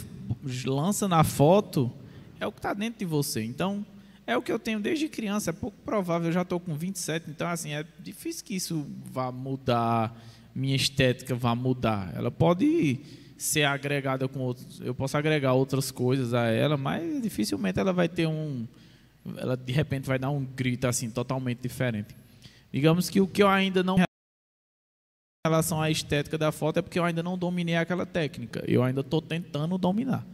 [0.65, 1.91] lança na foto
[2.39, 3.43] é o que está dentro de você.
[3.43, 3.85] Então,
[4.27, 5.51] é o que eu tenho desde criança.
[5.51, 6.29] É pouco provável.
[6.29, 10.15] Eu já estou com 27, então, assim, é difícil que isso vá mudar
[10.59, 12.13] minha estética vai mudar.
[12.17, 13.01] Ela pode
[13.37, 14.81] ser agregada com outros.
[14.81, 18.67] Eu posso agregar outras coisas a ela, mas dificilmente ela vai ter um.
[19.37, 22.17] Ela de repente vai dar um grito assim totalmente diferente.
[22.73, 23.97] Digamos que o que eu ainda não
[25.49, 28.63] relação à estética da foto é porque eu ainda não dominei aquela técnica.
[28.67, 30.27] Eu ainda estou tentando dominar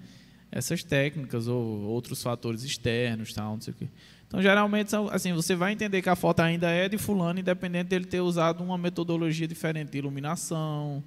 [0.55, 3.89] essas técnicas ou outros fatores externos, tal, não sei o quê.
[4.27, 8.05] Então, geralmente, assim, você vai entender que a foto ainda é de fulano, independente dele
[8.05, 11.03] ter usado uma metodologia diferente de iluminação,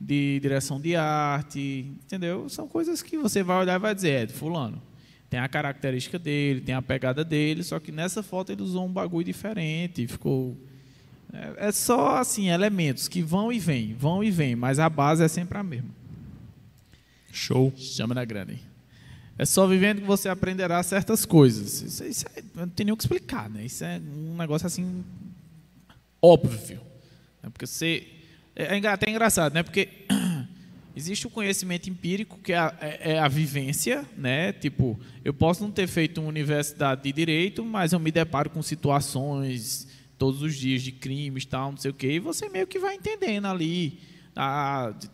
[0.00, 2.48] de direção de arte, entendeu?
[2.48, 4.82] São coisas que você vai olhar e vai dizer, é de fulano.
[5.28, 8.92] Tem a característica dele, tem a pegada dele, só que nessa foto ele usou um
[8.92, 10.56] bagulho diferente, ficou...
[11.32, 15.22] É, é só, assim, elementos que vão e vêm, vão e vêm, mas a base
[15.22, 15.90] é sempre a mesma.
[17.32, 17.72] Show.
[17.76, 18.60] Chama na grande.
[19.38, 21.80] É só vivendo que você aprenderá certas coisas.
[21.80, 23.64] Isso, isso é, não tem nem o que explicar, né?
[23.64, 25.04] Isso é um negócio assim
[26.20, 26.80] óbvio.
[27.42, 27.48] Né?
[27.50, 28.06] Porque você
[28.54, 29.62] é, é até engraçado, né?
[29.62, 29.88] Porque
[30.94, 34.52] existe o conhecimento empírico que é a, é, é a, vivência, né?
[34.52, 38.62] Tipo, eu posso não ter feito uma universidade de direito, mas eu me deparo com
[38.62, 39.88] situações
[40.20, 42.94] todos os dias de crimes, tal, não sei o quê, e você meio que vai
[42.94, 43.98] entendendo ali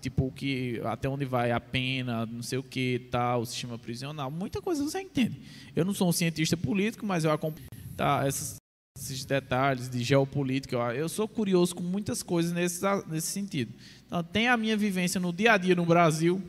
[0.01, 4.31] tipo que até onde vai a pena, não sei o que, tal, o sistema prisional,
[4.33, 5.41] muita coisa você entende.
[5.77, 8.57] Eu não sou um cientista político, mas eu acompanho tá, esses,
[8.99, 10.77] esses detalhes de geopolítica.
[10.93, 13.73] Eu sou curioso com muitas coisas nesse, nesse sentido.
[14.07, 16.43] Então, tem a minha vivência no dia a dia no Brasil,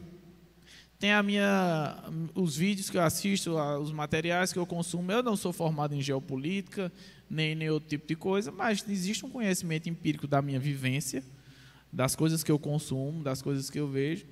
[1.00, 1.96] tem a minha,
[2.34, 5.12] os vídeos que eu assisto, os materiais que eu consumo.
[5.12, 6.92] Eu não sou formado em geopolítica,
[7.30, 11.24] nem nenhum outro tipo de coisa, mas existe um conhecimento empírico da minha vivência
[11.92, 14.26] das coisas que eu consumo, das coisas que eu vejo.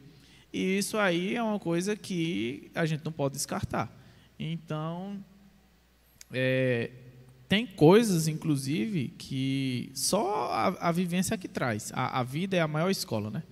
[0.52, 3.92] E isso aí é uma coisa que a gente não pode descartar.
[4.40, 5.24] Então,
[6.32, 6.92] é,
[7.48, 11.92] tem coisas, inclusive, que só a, a vivência que traz.
[11.94, 13.44] A, a, vida é a maior escola, né?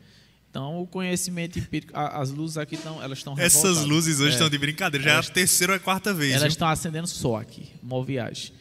[0.50, 4.34] Então, o conhecimento empírico, a, as luzes aqui estão, elas estão Essas luzes hoje é,
[4.34, 6.32] estão de brincadeira, já elas, é a terceira ou a quarta vez.
[6.32, 6.50] Elas viu?
[6.50, 8.54] estão acendendo só aqui, uma viagem.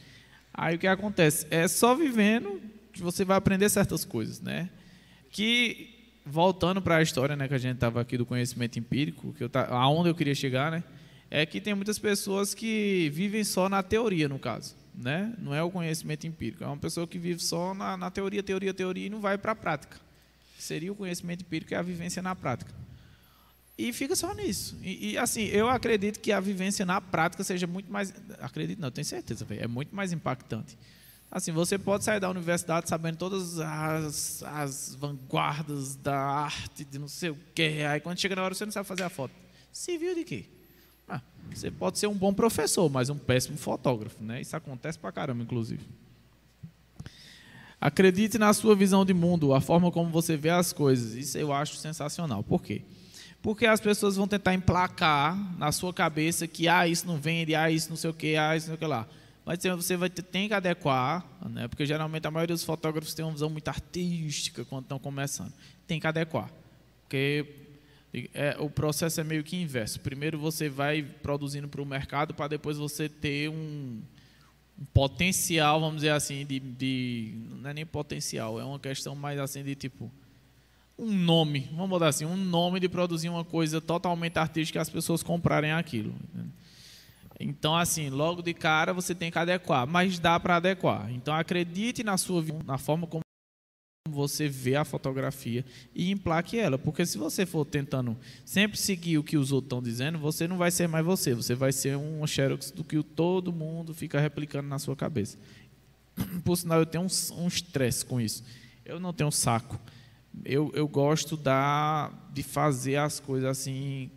[0.54, 1.46] Aí o que acontece?
[1.50, 2.60] É só vivendo
[2.92, 4.68] que você vai aprender certas coisas, né?
[5.32, 5.88] que
[6.24, 9.48] voltando para a história, né, que a gente estava aqui do conhecimento empírico, que eu
[9.48, 10.84] tá, aonde eu queria chegar, né,
[11.30, 15.32] é que tem muitas pessoas que vivem só na teoria, no caso, né?
[15.38, 18.74] Não é o conhecimento empírico, é uma pessoa que vive só na, na teoria, teoria,
[18.74, 19.98] teoria e não vai para a prática.
[20.58, 22.70] Seria o conhecimento empírico é a vivência na prática.
[23.76, 24.76] E fica só nisso.
[24.82, 28.90] E, e, assim, eu acredito que a vivência na prática seja muito mais, acredito não,
[28.90, 30.76] tenho certeza, véio, é muito mais impactante.
[31.30, 37.08] Assim, você pode sair da universidade sabendo todas as, as vanguardas da arte, de não
[37.08, 37.86] sei o quê.
[37.88, 39.32] Aí quando chega na hora você não sabe fazer a foto.
[39.72, 40.44] Civil de quê?
[41.08, 44.22] Ah, você pode ser um bom professor, mas um péssimo fotógrafo.
[44.22, 44.42] Né?
[44.42, 45.82] Isso acontece pra caramba, inclusive.
[47.80, 51.14] Acredite na sua visão de mundo, a forma como você vê as coisas.
[51.14, 52.42] Isso eu acho sensacional.
[52.42, 52.82] Por quê?
[53.42, 57.68] Porque as pessoas vão tentar emplacar na sua cabeça que ah, isso não vende, ah,
[57.70, 59.06] isso não sei o quê, ah, isso não sei o que lá.
[59.44, 61.66] Mas você vai ter, tem que adequar, né?
[61.66, 65.52] porque geralmente a maioria dos fotógrafos tem uma visão muito artística quando estão começando.
[65.86, 66.48] Tem que adequar.
[67.02, 67.44] Porque
[68.32, 69.98] é, o processo é meio que inverso.
[69.98, 74.00] Primeiro você vai produzindo para o mercado para depois você ter um,
[74.78, 79.40] um, potencial, vamos dizer assim, de, de, Não é nem potencial, é uma questão mais
[79.40, 80.10] assim de tipo.
[80.98, 84.90] Um nome, vamos botar assim, um nome de produzir uma coisa totalmente artística e as
[84.90, 86.14] pessoas comprarem aquilo.
[87.40, 91.10] Então, assim, logo de cara você tem que adequar, mas dá para adequar.
[91.10, 93.22] Então, acredite na sua na forma como
[94.08, 99.24] você vê a fotografia e emplaque ela, porque se você for tentando sempre seguir o
[99.24, 102.26] que os outros estão dizendo, você não vai ser mais você, você vai ser um
[102.26, 105.38] xerox do que todo mundo fica replicando na sua cabeça.
[106.44, 108.44] Por sinal, eu tenho um estresse com isso.
[108.84, 109.80] Eu não tenho saco.
[110.44, 114.10] Eu, eu gosto da, de fazer as coisas assim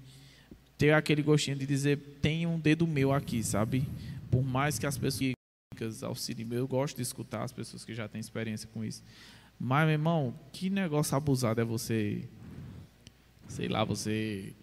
[0.78, 3.88] ter aquele gostinho de dizer, tem um dedo meu aqui, sabe?
[4.30, 5.34] Por mais que as pessoas
[6.04, 9.04] auxiliem, eu gosto de escutar as pessoas que já têm experiência com isso.
[9.60, 12.28] Mas, meu irmão, que negócio abusado é você,
[13.48, 14.54] sei lá, você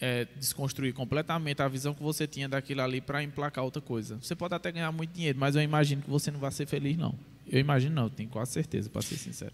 [0.00, 4.18] é, desconstruir completamente a visão que você tinha daquilo ali para emplacar outra coisa.
[4.20, 6.96] Você pode até ganhar muito dinheiro, mas eu imagino que você não vai ser feliz,
[6.96, 7.16] não.
[7.46, 9.52] Eu imagino não, tenho quase certeza, para ser sincero.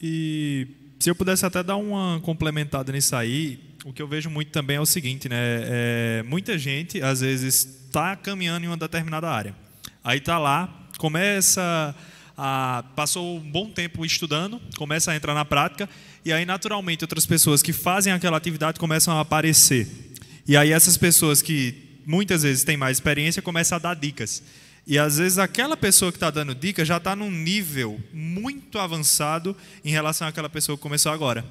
[0.00, 0.66] E
[0.98, 4.76] se eu pudesse até dar uma complementada nisso aí, o que eu vejo muito também
[4.76, 5.36] é o seguinte, né?
[5.38, 9.54] É, muita gente, às vezes, está caminhando em uma determinada área.
[10.02, 11.94] Aí está lá, começa
[12.36, 15.88] a, passou um bom tempo estudando, começa a entrar na prática,
[16.24, 19.88] e aí, naturalmente, outras pessoas que fazem aquela atividade começam a aparecer.
[20.46, 24.42] E aí, essas pessoas que muitas vezes têm mais experiência começam a dar dicas.
[24.86, 29.56] E às vezes aquela pessoa que está dando dica já está num nível muito avançado
[29.84, 31.44] em relação àquela pessoa que começou agora.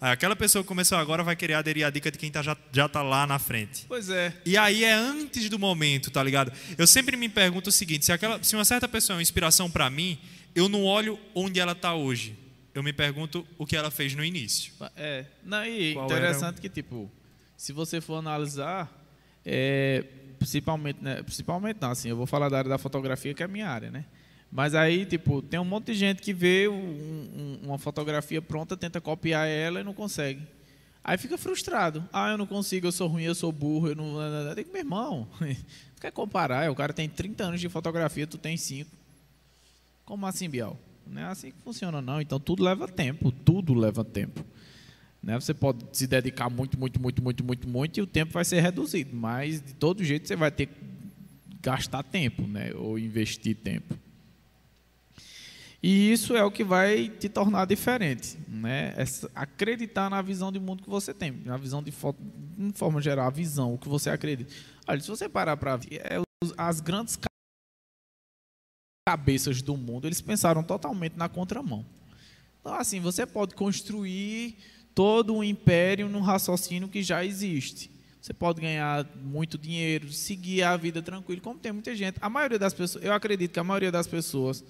[0.00, 2.88] Aquela pessoa que começou agora vai querer aderir à dica de quem tá, já, já
[2.88, 3.84] tá lá na frente.
[3.88, 4.32] Pois é.
[4.46, 6.52] E aí é antes do momento, tá ligado?
[6.78, 9.68] Eu sempre me pergunto o seguinte: se, aquela, se uma certa pessoa é uma inspiração
[9.68, 10.16] para mim,
[10.54, 12.38] eu não olho onde ela está hoje.
[12.72, 14.72] Eu me pergunto o que ela fez no início.
[14.96, 15.24] É.
[15.44, 17.10] Não, e Qual interessante era que, tipo,
[17.56, 18.88] se você for analisar,
[19.44, 20.04] é,
[20.38, 23.48] principalmente, né, principalmente não, assim, eu vou falar da área da fotografia, que é a
[23.48, 24.04] minha área, né?
[24.50, 28.76] Mas aí, tipo, tem um monte de gente que vê um- um- uma fotografia pronta,
[28.76, 30.40] tenta copiar ela e não consegue.
[31.04, 32.06] Aí fica frustrado.
[32.12, 34.20] Ah, eu não consigo, eu sou ruim, eu sou burro, eu não.
[34.20, 35.28] Eu digo, meu irmão,
[35.96, 36.70] tu quer comparar?
[36.70, 38.90] O cara tem 30 anos de fotografia, tu tem 5.
[40.04, 40.78] Como assim, Biel?
[41.06, 42.20] Não é assim que funciona, não.
[42.20, 44.44] Então tudo leva tempo, tudo leva tempo.
[45.22, 45.34] Né?
[45.38, 48.60] Você pode se dedicar muito, muito, muito, muito, muito, muito e o tempo vai ser
[48.60, 49.14] reduzido.
[49.14, 50.74] Mas de todo jeito você vai ter que
[51.60, 52.72] gastar tempo, né?
[52.74, 53.96] Ou investir tempo.
[55.82, 58.94] E isso é o que vai te tornar diferente, né?
[58.96, 63.26] Essa- acreditar na visão de mundo que você tem, na visão de de forma geral,
[63.28, 64.52] a visão, o que você acredita.
[64.88, 66.20] Olha, se você parar para ver, é,
[66.56, 67.28] as grandes ca-
[69.08, 71.84] cabeças do mundo, eles pensaram totalmente na contramão.
[72.60, 74.58] Então, assim, você pode construir
[74.98, 77.88] todo um império num raciocínio que já existe.
[78.20, 82.16] Você pode ganhar muito dinheiro, seguir a vida tranquilo, como tem muita gente.
[82.20, 84.64] A maioria das pessoas, eu acredito que a maioria das pessoas,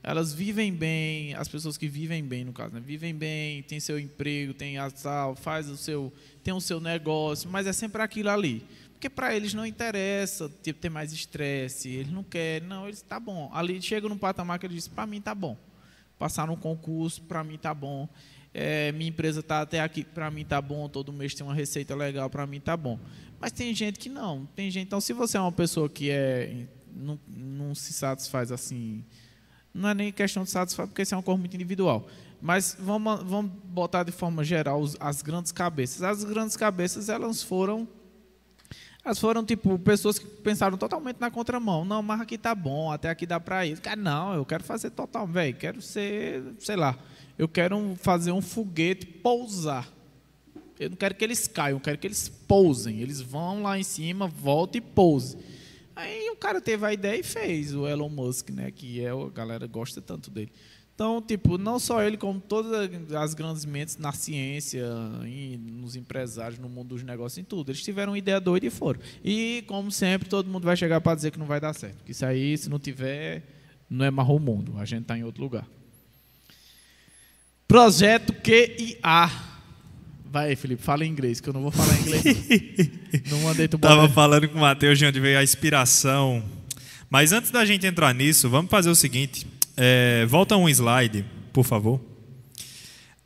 [0.00, 2.80] elas vivem bem, as pessoas que vivem bem, no caso, né?
[2.80, 6.12] vivem bem, tem seu emprego, tem a tal, faz o seu,
[6.44, 8.64] tem o seu negócio, mas é sempre aquilo ali.
[8.92, 13.18] Porque para eles não interessa tipo, ter mais estresse, eles não querem, não, eles tá
[13.18, 13.50] bom.
[13.52, 15.58] Ali chega num patamar que eles dizem, para mim tá bom.
[16.20, 18.08] Passar num concurso, para mim tá bom.
[18.54, 20.88] É, minha empresa está até aqui, para mim tá bom.
[20.88, 22.98] Todo mês tem uma receita legal, para mim tá bom.
[23.40, 24.46] Mas tem gente que não.
[24.54, 24.86] Tem gente.
[24.86, 29.02] Então, se você é uma pessoa que é não, não se satisfaz assim,
[29.72, 32.06] não é nem questão de satisfazer, porque isso é uma coisa muito individual.
[32.40, 36.02] Mas vamos, vamos botar de forma geral os- as grandes cabeças.
[36.02, 37.88] As grandes cabeças elas foram
[39.04, 41.84] elas foram, tipo, pessoas que pensaram totalmente na contramão.
[41.84, 43.80] Não, mas aqui tá bom, até aqui dá pra ir.
[43.80, 45.56] Cara, não, eu quero fazer total, velho.
[45.56, 46.96] Quero ser, sei lá,
[47.38, 49.92] eu quero fazer um foguete pousar.
[50.78, 53.00] Eu não quero que eles caiam, eu quero que eles pousem.
[53.00, 55.40] Eles vão lá em cima, voltam e pousem.
[55.94, 58.70] Aí o cara teve a ideia e fez, o Elon Musk, né?
[58.70, 60.50] Que é, a galera gosta tanto dele.
[60.94, 64.86] Então, tipo, não só ele, como todas as grandes mentes na ciência,
[65.58, 67.70] nos empresários, no mundo dos negócios, em tudo.
[67.70, 69.00] Eles tiveram uma ideia doida e foram.
[69.24, 72.04] E, como sempre, todo mundo vai chegar para dizer que não vai dar certo.
[72.04, 73.42] Que isso aí, se não tiver,
[73.88, 74.74] não é marrom mundo.
[74.78, 75.66] A gente está em outro lugar.
[77.72, 79.30] Projeto QIA.
[80.26, 82.24] Vai aí, Felipe, fala em inglês, que eu não vou falar em inglês.
[83.30, 86.44] não mandei tu Tava falando com o Matheus de onde veio a inspiração.
[87.08, 89.46] Mas antes da gente entrar nisso, vamos fazer o seguinte.
[89.74, 91.98] É, volta um slide, por favor.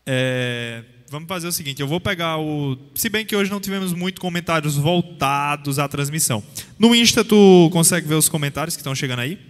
[0.07, 2.79] É, vamos fazer o seguinte, eu vou pegar o...
[2.95, 6.41] Se bem que hoje não tivemos muitos comentários voltados à transmissão.
[6.79, 9.41] No Insta, tu consegue ver os comentários que estão chegando aí?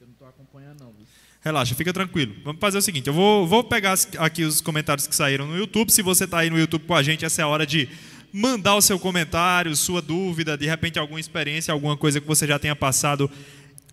[0.00, 0.92] Eu não tô acompanhando, não.
[0.92, 1.06] viu?
[1.44, 2.34] Relaxa, fica tranquilo.
[2.44, 5.90] Vamos fazer o seguinte: eu vou, vou pegar aqui os comentários que saíram no YouTube.
[5.90, 7.88] Se você está aí no YouTube com a gente, essa é a hora de
[8.32, 12.58] mandar o seu comentário, sua dúvida, de repente alguma experiência, alguma coisa que você já
[12.58, 13.28] tenha passado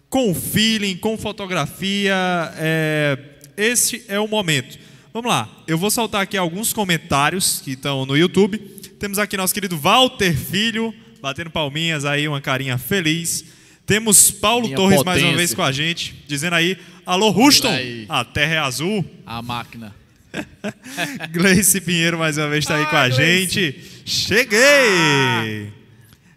[0.10, 2.14] com feeling, com fotografia.
[2.56, 3.18] É,
[3.58, 4.78] esse é o momento.
[5.12, 8.60] Vamos lá, eu vou soltar aqui alguns comentários que estão no YouTube.
[9.00, 13.44] Temos aqui nosso querido Walter Filho, batendo palminhas aí, uma carinha feliz.
[13.88, 15.38] Temos Paulo Minha Torres mais uma potência.
[15.38, 16.78] vez com a gente, dizendo aí:
[17.10, 17.74] Alô, Houston,
[18.08, 19.04] a terra é azul.
[19.26, 19.96] A máquina.
[21.34, 23.50] Gleice Pinheiro mais uma vez está aí com a Ah, Gleice.
[23.56, 24.02] gente.
[24.06, 25.74] Cheguei!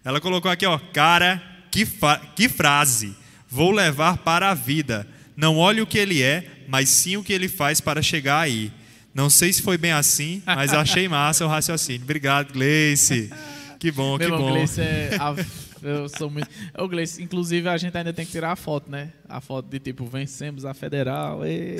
[0.02, 3.14] Ela colocou aqui, ó, cara, que, fa- que frase.
[3.50, 5.06] Vou levar para a vida.
[5.36, 8.72] Não olhe o que ele é, mas sim o que ele faz para chegar aí.
[9.14, 12.00] Não sei se foi bem assim, mas achei massa o raciocínio.
[12.02, 13.30] Obrigado, Gleice.
[13.78, 14.52] Que bom, que Meu irmão, bom.
[14.54, 15.16] Gleice é.
[15.20, 15.34] a-
[15.82, 16.48] eu sou muito.
[16.78, 19.12] Ô, Gleice, inclusive a gente ainda tem que tirar a foto, né?
[19.28, 21.44] A foto de tipo, vencemos a federal.
[21.44, 21.76] ê.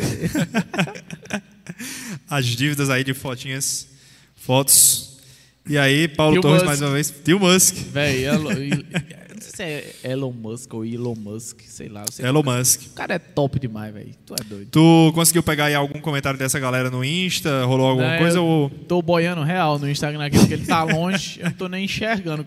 [2.28, 3.88] As dívidas aí de fotinhas,
[4.34, 5.18] fotos.
[5.68, 6.66] E aí, Paulo Tio Torres Musk.
[6.66, 7.14] mais uma vez.
[7.24, 7.76] Tio Musk.
[7.92, 12.04] Véi, Elon, não sei se é Elon Musk ou Elon Musk, sei lá.
[12.10, 12.82] sei Elon Musk.
[12.88, 14.12] O cara é top demais, velho.
[14.26, 14.68] Tu é doido.
[14.70, 17.64] Tu conseguiu pegar aí algum comentário dessa galera no Insta?
[17.64, 18.40] Rolou alguma Não, coisa?
[18.40, 18.70] Ou...
[18.70, 22.46] Tô boiando real no Instagram aqui, porque ele tá longe, eu não tô nem enxergando.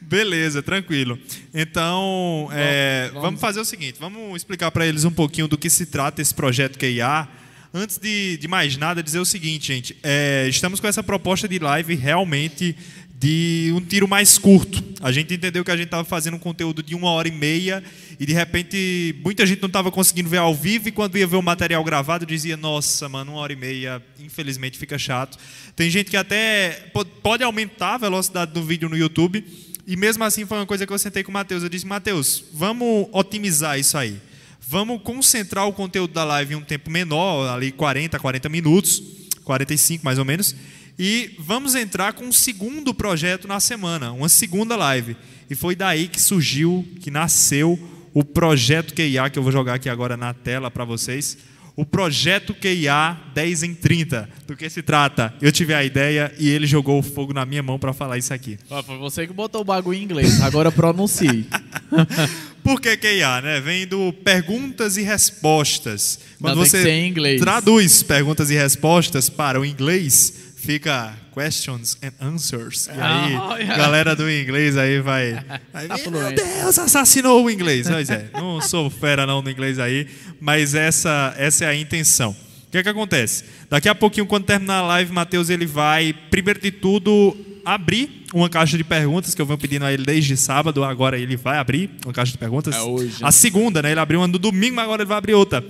[0.00, 1.18] Beleza, tranquilo.
[1.54, 5.68] Então, é, vamos- vamos fazer o seguinte: vamos explicar para eles um pouquinho do que
[5.70, 7.28] se trata esse projeto QIA.
[7.74, 11.58] Antes de, de mais nada, dizer o seguinte, gente: é, estamos com essa proposta de
[11.58, 12.76] live realmente
[13.14, 14.82] de um tiro mais curto.
[15.00, 17.82] A gente entendeu que a gente estava fazendo um conteúdo de uma hora e meia
[18.18, 21.36] e de repente muita gente não estava conseguindo ver ao vivo e quando ia ver
[21.36, 25.38] o material gravado dizia, nossa, mano, uma hora e meia, infelizmente fica chato.
[25.76, 26.90] Tem gente que até
[27.22, 29.44] pode aumentar a velocidade do vídeo no YouTube
[29.86, 31.62] e mesmo assim foi uma coisa que eu sentei com o Matheus.
[31.62, 34.20] Eu disse, Matheus, vamos otimizar isso aí.
[34.60, 39.02] Vamos concentrar o conteúdo da live em um tempo menor, ali 40, 40 minutos,
[39.44, 40.54] 45 mais ou menos,
[40.98, 45.16] e vamos entrar com um segundo projeto na semana, uma segunda live.
[45.50, 47.78] E foi daí que surgiu, que nasceu
[48.14, 51.36] o projeto QIA, que eu vou jogar aqui agora na tela para vocês.
[51.74, 54.28] O projeto QIA 10 em 30.
[54.46, 55.32] Do que se trata?
[55.40, 58.34] Eu tive a ideia e ele jogou o fogo na minha mão para falar isso
[58.34, 58.58] aqui.
[58.84, 61.46] foi você que botou o bagulho em inglês, agora pronuncie.
[62.62, 63.60] Por que QIA, né?
[63.60, 66.18] Vem do perguntas e respostas.
[66.40, 72.86] Quando Não, você traduz perguntas e respostas para o inglês, fica questions and answers.
[72.86, 73.76] E aí, oh, yeah.
[73.76, 75.32] galera do inglês aí vai.
[75.72, 77.88] vai tá meu Deus, assassinou o inglês.
[77.88, 80.06] Pois é, não sou fera não no inglês aí,
[80.40, 82.30] mas essa, essa é a intenção.
[82.30, 83.44] O que é que acontece?
[83.68, 88.48] Daqui a pouquinho, quando terminar a live, Matheus ele vai, primeiro de tudo, abrir uma
[88.48, 90.82] caixa de perguntas que eu venho pedindo a ele desde sábado.
[90.82, 92.74] Agora ele vai abrir uma caixa de perguntas.
[92.74, 93.16] É hoje.
[93.22, 93.90] A segunda, né?
[93.90, 95.62] Ele abriu uma no domingo, mas agora ele vai abrir outra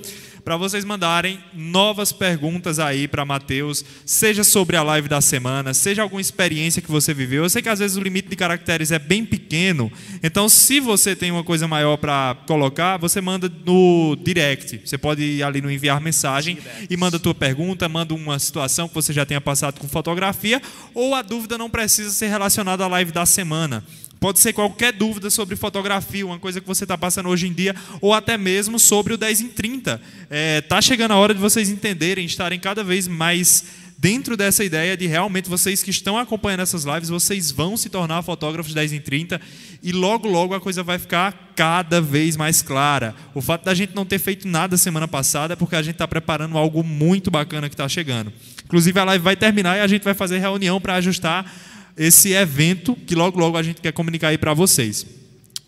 [0.45, 6.03] para vocês mandarem novas perguntas aí para Mateus, seja sobre a live da semana, seja
[6.03, 7.45] alguma experiência que você viveu.
[7.45, 9.90] Eu sei que às vezes o limite de caracteres é bem pequeno,
[10.22, 14.80] então se você tem uma coisa maior para colocar, você manda no direct.
[14.84, 16.86] Você pode ir ali no enviar mensagem direct.
[16.90, 20.61] e manda a tua pergunta, manda uma situação que você já tenha passado com fotografia,
[20.95, 23.84] ou a dúvida não precisa ser relacionada à live da semana.
[24.23, 27.75] Pode ser qualquer dúvida sobre fotografia, uma coisa que você está passando hoje em dia,
[28.01, 29.95] ou até mesmo sobre o 10 em 30.
[29.95, 30.01] Está
[30.31, 33.64] é, tá chegando a hora de vocês entenderem, estarem cada vez mais
[33.99, 38.23] dentro dessa ideia de realmente vocês que estão acompanhando essas lives, vocês vão se tornar
[38.23, 39.41] fotógrafos 10 em 30
[39.83, 43.16] e logo, logo a coisa vai ficar cada vez mais clara.
[43.35, 46.07] O fato da gente não ter feito nada semana passada é porque a gente está
[46.07, 48.33] preparando algo muito bacana que está chegando.
[48.64, 51.72] Inclusive a live vai terminar e a gente vai fazer reunião para ajustar
[52.03, 55.07] esse evento que logo logo a gente quer comunicar aí para vocês.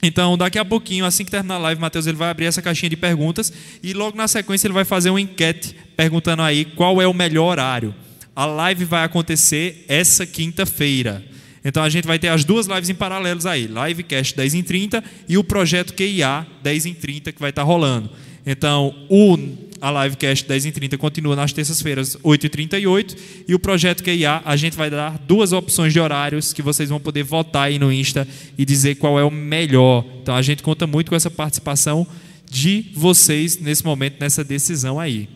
[0.02, 2.90] Então, daqui a pouquinho, assim que terminar a live, Matheus ele vai abrir essa caixinha
[2.90, 7.06] de perguntas e logo na sequência ele vai fazer uma enquete perguntando aí qual é
[7.06, 7.94] o melhor horário.
[8.34, 11.24] A live vai acontecer essa quinta-feira.
[11.64, 15.02] Então a gente vai ter as duas lives em paralelos aí, Livecast 10 em 30
[15.28, 18.10] e o projeto QIA 10 em 30 que vai estar rolando.
[18.46, 19.36] Então, o
[19.84, 23.16] a livecast 10 em 30 continua nas terças-feiras, 8 e 38
[23.46, 26.98] e o projeto QIA, a gente vai dar duas opções de horários que vocês vão
[26.98, 28.26] poder votar aí no Insta
[28.56, 30.02] e dizer qual é o melhor.
[30.22, 32.06] Então a gente conta muito com essa participação
[32.50, 35.28] de vocês nesse momento, nessa decisão aí.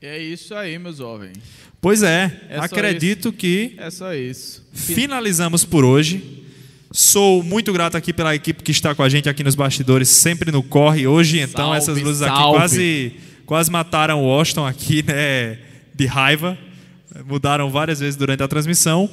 [0.00, 1.36] É isso aí, meus jovens.
[1.78, 4.64] Pois é, é acredito que é só isso.
[4.72, 6.41] Finalizamos por hoje.
[6.92, 10.52] Sou muito grato aqui pela equipe que está com a gente aqui nos bastidores, sempre
[10.52, 11.06] no corre.
[11.06, 12.42] Hoje, então, salve, essas luzes salve.
[12.42, 13.12] aqui quase
[13.52, 15.58] Quase mataram o Washington aqui, né,
[15.94, 16.56] de raiva.
[17.26, 19.10] Mudaram várias vezes durante a transmissão.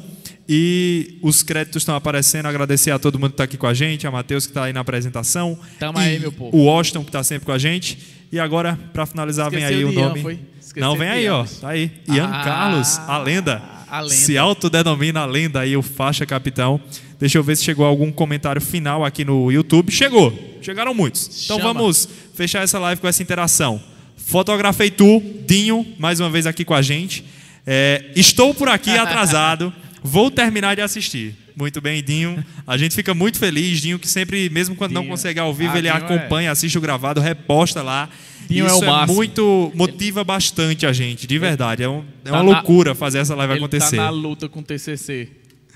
[0.47, 2.45] E os créditos estão aparecendo.
[2.45, 4.73] Agradecer a todo mundo que está aqui com a gente, a Matheus que está aí
[4.73, 5.59] na apresentação.
[5.77, 6.55] Tamo aí, meu povo.
[6.55, 7.99] O Washington que está sempre com a gente.
[8.32, 10.39] E agora, para finalizar, Esqueceu vem aí o nome.
[10.77, 11.43] Não, vem aí, ó.
[11.43, 11.91] Tá aí.
[12.07, 13.61] Ian ah, Carlos, a lenda.
[13.90, 14.14] A lenda.
[14.14, 16.80] Se autodenomina a lenda aí, o faixa capitão.
[17.20, 19.92] Deixa eu ver se chegou algum comentário final aqui no YouTube.
[19.92, 20.58] Chegou.
[20.62, 21.44] Chegaram muitos.
[21.44, 21.74] Então Chama.
[21.74, 23.82] vamos fechar essa live com essa interação.
[24.16, 27.26] Fotografei tu, Dinho, mais uma vez aqui com a gente.
[27.66, 29.74] É, estou por aqui atrasado,
[30.04, 31.36] vou terminar de assistir.
[31.56, 32.44] Muito bem, Dinho.
[32.66, 35.02] A gente fica muito feliz, Dinho, que sempre, mesmo quando Dinho.
[35.02, 36.52] não consegue ao vivo, ah, ele Dinho acompanha, é...
[36.52, 38.08] assiste o gravado, reposta lá.
[38.50, 41.84] Dinho Isso é, o é muito motiva bastante a gente, de verdade.
[41.84, 43.97] É, um, é tá uma tá loucura fazer essa live ele acontecer.
[43.97, 45.30] Tá na luta com o TCC.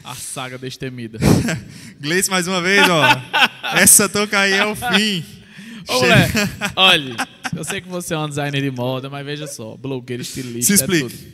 [0.04, 1.20] A saga destemida.
[2.02, 3.04] Gleice, mais uma vez, ó.
[3.78, 5.24] essa toca aí é o fim.
[5.88, 6.32] Ô, mulher,
[6.76, 7.16] olha,
[7.56, 10.74] eu sei que você é um designer de moda, mas veja só, blogueiro, estilista, Se
[10.74, 11.06] explique.
[11.06, 11.34] É tudo.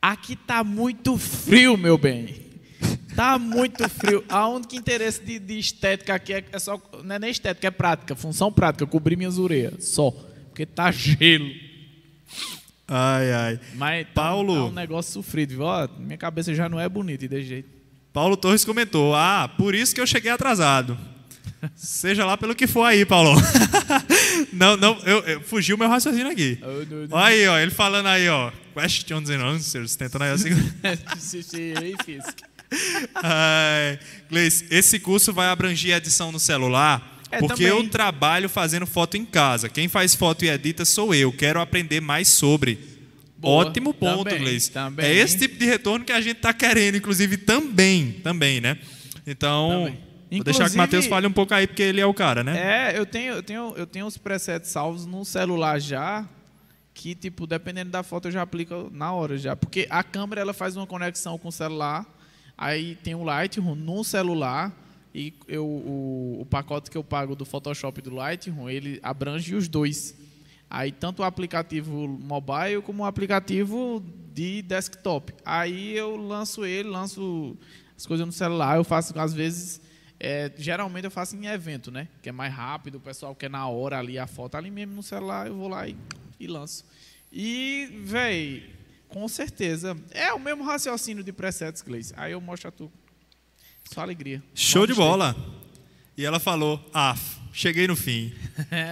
[0.00, 2.34] Aqui tá muito frio, meu bem.
[3.14, 4.24] Tá muito frio.
[4.28, 6.80] A único interesse de, de estética aqui é, é, só.
[7.04, 9.84] Não é nem estética, é prática, função prática, cobrir minhas orelhas.
[9.84, 10.14] Só.
[10.50, 11.50] Porque tá gelo.
[12.86, 13.60] Ai, ai.
[13.74, 14.54] Mas tá, Paulo.
[14.54, 15.62] Tá um negócio sofrido, viu?
[15.62, 17.68] Ó, minha cabeça já não é bonita de jeito.
[18.12, 20.98] Paulo Torres comentou: Ah, por isso que eu cheguei atrasado.
[21.76, 23.34] Seja lá pelo que for aí, Paulo.
[24.52, 26.58] não, não, eu, eu fugiu meu raciocínio aqui.
[27.10, 30.50] Olha aí, ó, ele falando aí, ó, questions and answers, tentando aí assim.
[33.14, 33.98] Ai,
[34.28, 37.84] Gleice, esse curso vai abranger edição no celular, é, porque também.
[37.84, 39.68] eu trabalho fazendo foto em casa.
[39.68, 41.32] Quem faz foto e edita sou eu.
[41.32, 42.78] Quero aprender mais sobre.
[43.38, 44.70] Boa, Ótimo ponto, também, Gleice.
[44.70, 45.06] Também.
[45.06, 48.78] É esse tipo de retorno que a gente está querendo, inclusive também, também, né?
[49.26, 52.14] Então, também Vou deixar que o Matheus fale um pouco aí, porque ele é o
[52.14, 52.92] cara, né?
[52.92, 56.24] É, eu tenho, eu tenho, eu tenho os presets salvos no celular já,
[56.94, 59.56] que, tipo, dependendo da foto, eu já aplico na hora já.
[59.56, 62.06] Porque a câmera, ela faz uma conexão com o celular,
[62.56, 64.72] aí tem o Lightroom no celular,
[65.14, 69.54] e eu, o, o pacote que eu pago do Photoshop e do Lightroom, ele abrange
[69.54, 70.14] os dois.
[70.68, 75.34] Aí, tanto o aplicativo mobile como o aplicativo de desktop.
[75.44, 77.56] Aí eu lanço ele, lanço
[77.96, 79.80] as coisas no celular, eu faço, às vezes
[80.18, 82.06] é, geralmente eu faço em evento, né?
[82.22, 85.02] Que é mais rápido, o pessoal quer na hora ali a foto ali mesmo no
[85.02, 85.96] celular, eu vou lá e,
[86.38, 86.84] e lanço.
[87.32, 88.70] E, véi,
[89.08, 92.12] com certeza, é o mesmo raciocínio de presets, Gleice.
[92.16, 92.92] Aí eu mostro a tu.
[93.84, 94.42] Só alegria.
[94.54, 95.34] Show de bola.
[96.16, 97.16] E ela falou, ah,
[97.52, 98.32] cheguei no fim.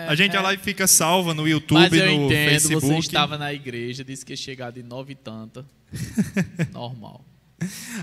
[0.09, 2.86] A gente a live fica salva no YouTube, Mas eu no entendo, Facebook.
[2.86, 5.64] você estava na igreja, disse que ia chegar de nove e tanta.
[6.72, 7.24] Normal.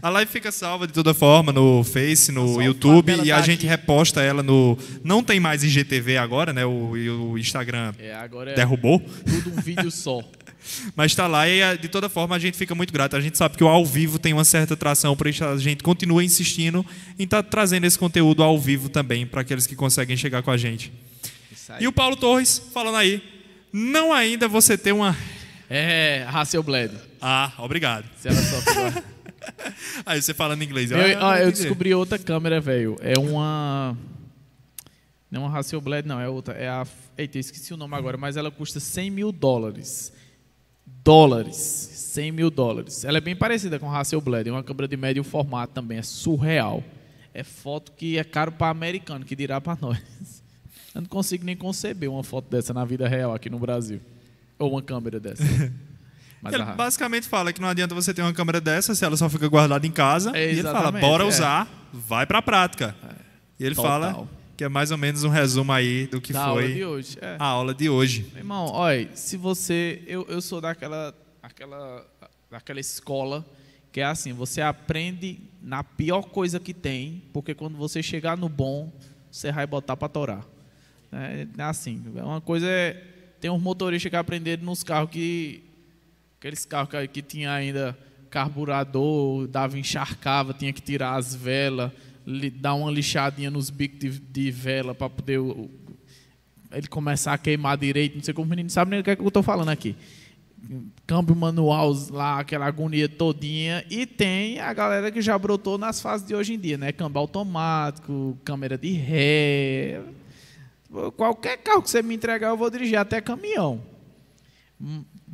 [0.01, 3.60] A live fica salva de toda forma no Face, no YouTube e a tá gente
[3.60, 3.68] aqui.
[3.68, 4.78] reposta ela no.
[5.03, 6.66] Não tem mais IGTV agora, né?
[6.66, 6.91] O,
[7.32, 8.99] o Instagram É, agora é derrubou.
[8.99, 10.22] tudo um vídeo só.
[10.95, 13.16] Mas está lá e eh, de toda forma a gente fica muito grato.
[13.16, 16.24] A gente sabe que o ao vivo tem uma certa atração, isso a gente continua
[16.24, 16.86] insistindo
[17.18, 20.58] em estar trazendo esse conteúdo ao vivo também para aqueles que conseguem chegar com a
[20.58, 20.91] gente.
[21.80, 23.22] E o Paulo Torres falando aí,
[23.72, 25.16] não ainda você ter uma.
[25.70, 26.91] É, Hasselblad.
[27.22, 28.06] Ah, obrigado.
[28.20, 28.62] Se ela só
[30.05, 30.91] Aí você falando inglês.
[30.91, 32.95] Eu, ah, ó, não eu descobri outra câmera, velho.
[33.01, 33.97] É uma.
[35.30, 36.19] Não é uma Hasselblad, não.
[36.19, 36.53] É outra.
[36.53, 36.86] É a.
[37.17, 40.11] Eita, eu esqueci o nome agora, mas ela custa 100 mil dólares.
[41.03, 41.55] Dólares.
[41.55, 43.03] 100 mil dólares.
[43.03, 44.47] Ela é bem parecida com a Hasselblad.
[44.47, 45.97] É uma câmera de médio formato também.
[45.97, 46.84] É surreal.
[47.34, 49.99] É foto que é caro para americano, que dirá para nós.
[50.93, 53.99] Eu não consigo nem conceber uma foto dessa na vida real aqui no Brasil.
[54.57, 55.43] Ou uma câmera dessa.
[56.46, 59.18] Mas Ele a- basicamente fala que não adianta você ter uma câmera dessa se ela
[59.18, 60.32] só fica guardada em casa.
[60.38, 61.28] É, e ele fala, bora é.
[61.28, 62.96] usar, vai pra prática.
[63.60, 63.91] E ele Total.
[64.14, 66.86] fala que é mais ou menos um resumo aí do que da aula de foi
[66.86, 67.18] hoje.
[67.20, 67.36] É.
[67.39, 68.28] a aula de hoje.
[68.32, 70.04] Meu Irmão, olha, se você.
[70.06, 72.06] Eu, eu sou daquela, aquela,
[72.52, 73.43] daquela escola
[73.91, 78.48] que é assim: você aprende na pior coisa que tem, porque quando você chegar no
[78.48, 78.93] bom,
[79.32, 80.46] você vai botar para torar.
[81.12, 83.02] É, é assim: é uma coisa é.
[83.41, 85.64] Tem uns motoristas que aprenderam nos carros que.
[86.46, 87.98] Aqueles carros que, tinha ainda
[88.30, 91.91] carburador, dava encharcava, tinha que tirar as velas,
[92.54, 95.68] dar uma lixadinha nos bicos de, de vela para poder o-
[96.72, 99.16] ele começar a queimar direito, não sei como o menino sabe nem o que, é
[99.16, 99.96] que eu estou falando aqui.
[101.08, 103.84] Câmbio manual lá, aquela agonia todinha.
[103.89, 106.91] E tem a galera que já brotou nas fases de hoje em dia, né?
[106.91, 110.00] Câmbio automático, câmera de ré.
[111.18, 113.82] Qualquer carro que você me entregar, eu vou dirigir, até caminhão.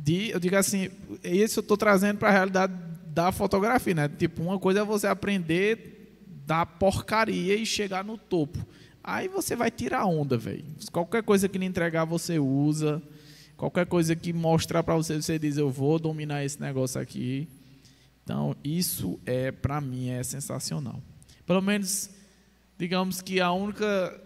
[0.02, 0.90] De, eu digo assim,
[1.22, 2.72] isso eu estou trazendo para a realidade
[3.06, 4.08] da fotografia, né?
[4.08, 8.66] Tipo, uma coisa é você aprender da porcaria e chegar no topo.
[9.04, 10.64] Aí você vai tirar onda, velho.
[10.90, 13.00] Qualquer coisa que lhe entregar, você usa.
[13.56, 17.46] Qualquer coisa que mostrar para você, você diz, eu vou dominar esse negócio aqui.
[18.24, 21.00] Então, isso é, para mim, é sensacional.
[21.46, 22.10] Pelo menos,
[22.76, 24.20] digamos que a única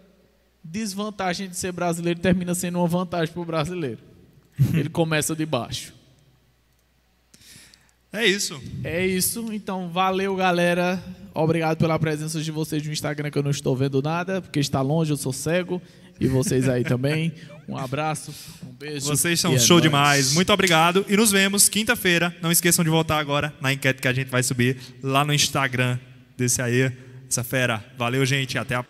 [0.64, 4.15] desvantagem de ser brasileiro termina sendo uma vantagem para o brasileiro.
[4.74, 5.94] Ele começa de baixo.
[8.12, 8.60] É isso.
[8.82, 9.52] É isso.
[9.52, 11.02] Então, valeu, galera.
[11.34, 14.80] Obrigado pela presença de vocês no Instagram, que eu não estou vendo nada, porque está
[14.80, 15.82] longe, eu sou cego.
[16.18, 17.34] E vocês aí também.
[17.68, 18.32] Um abraço,
[18.66, 19.06] um beijo.
[19.06, 19.82] Vocês são é show nóis.
[19.82, 20.32] demais.
[20.32, 21.04] Muito obrigado.
[21.08, 22.34] E nos vemos quinta-feira.
[22.40, 25.98] Não esqueçam de voltar agora na enquete que a gente vai subir lá no Instagram
[26.38, 26.90] desse aí,
[27.28, 27.84] essa fera.
[27.98, 28.56] Valeu, gente.
[28.56, 28.82] Até a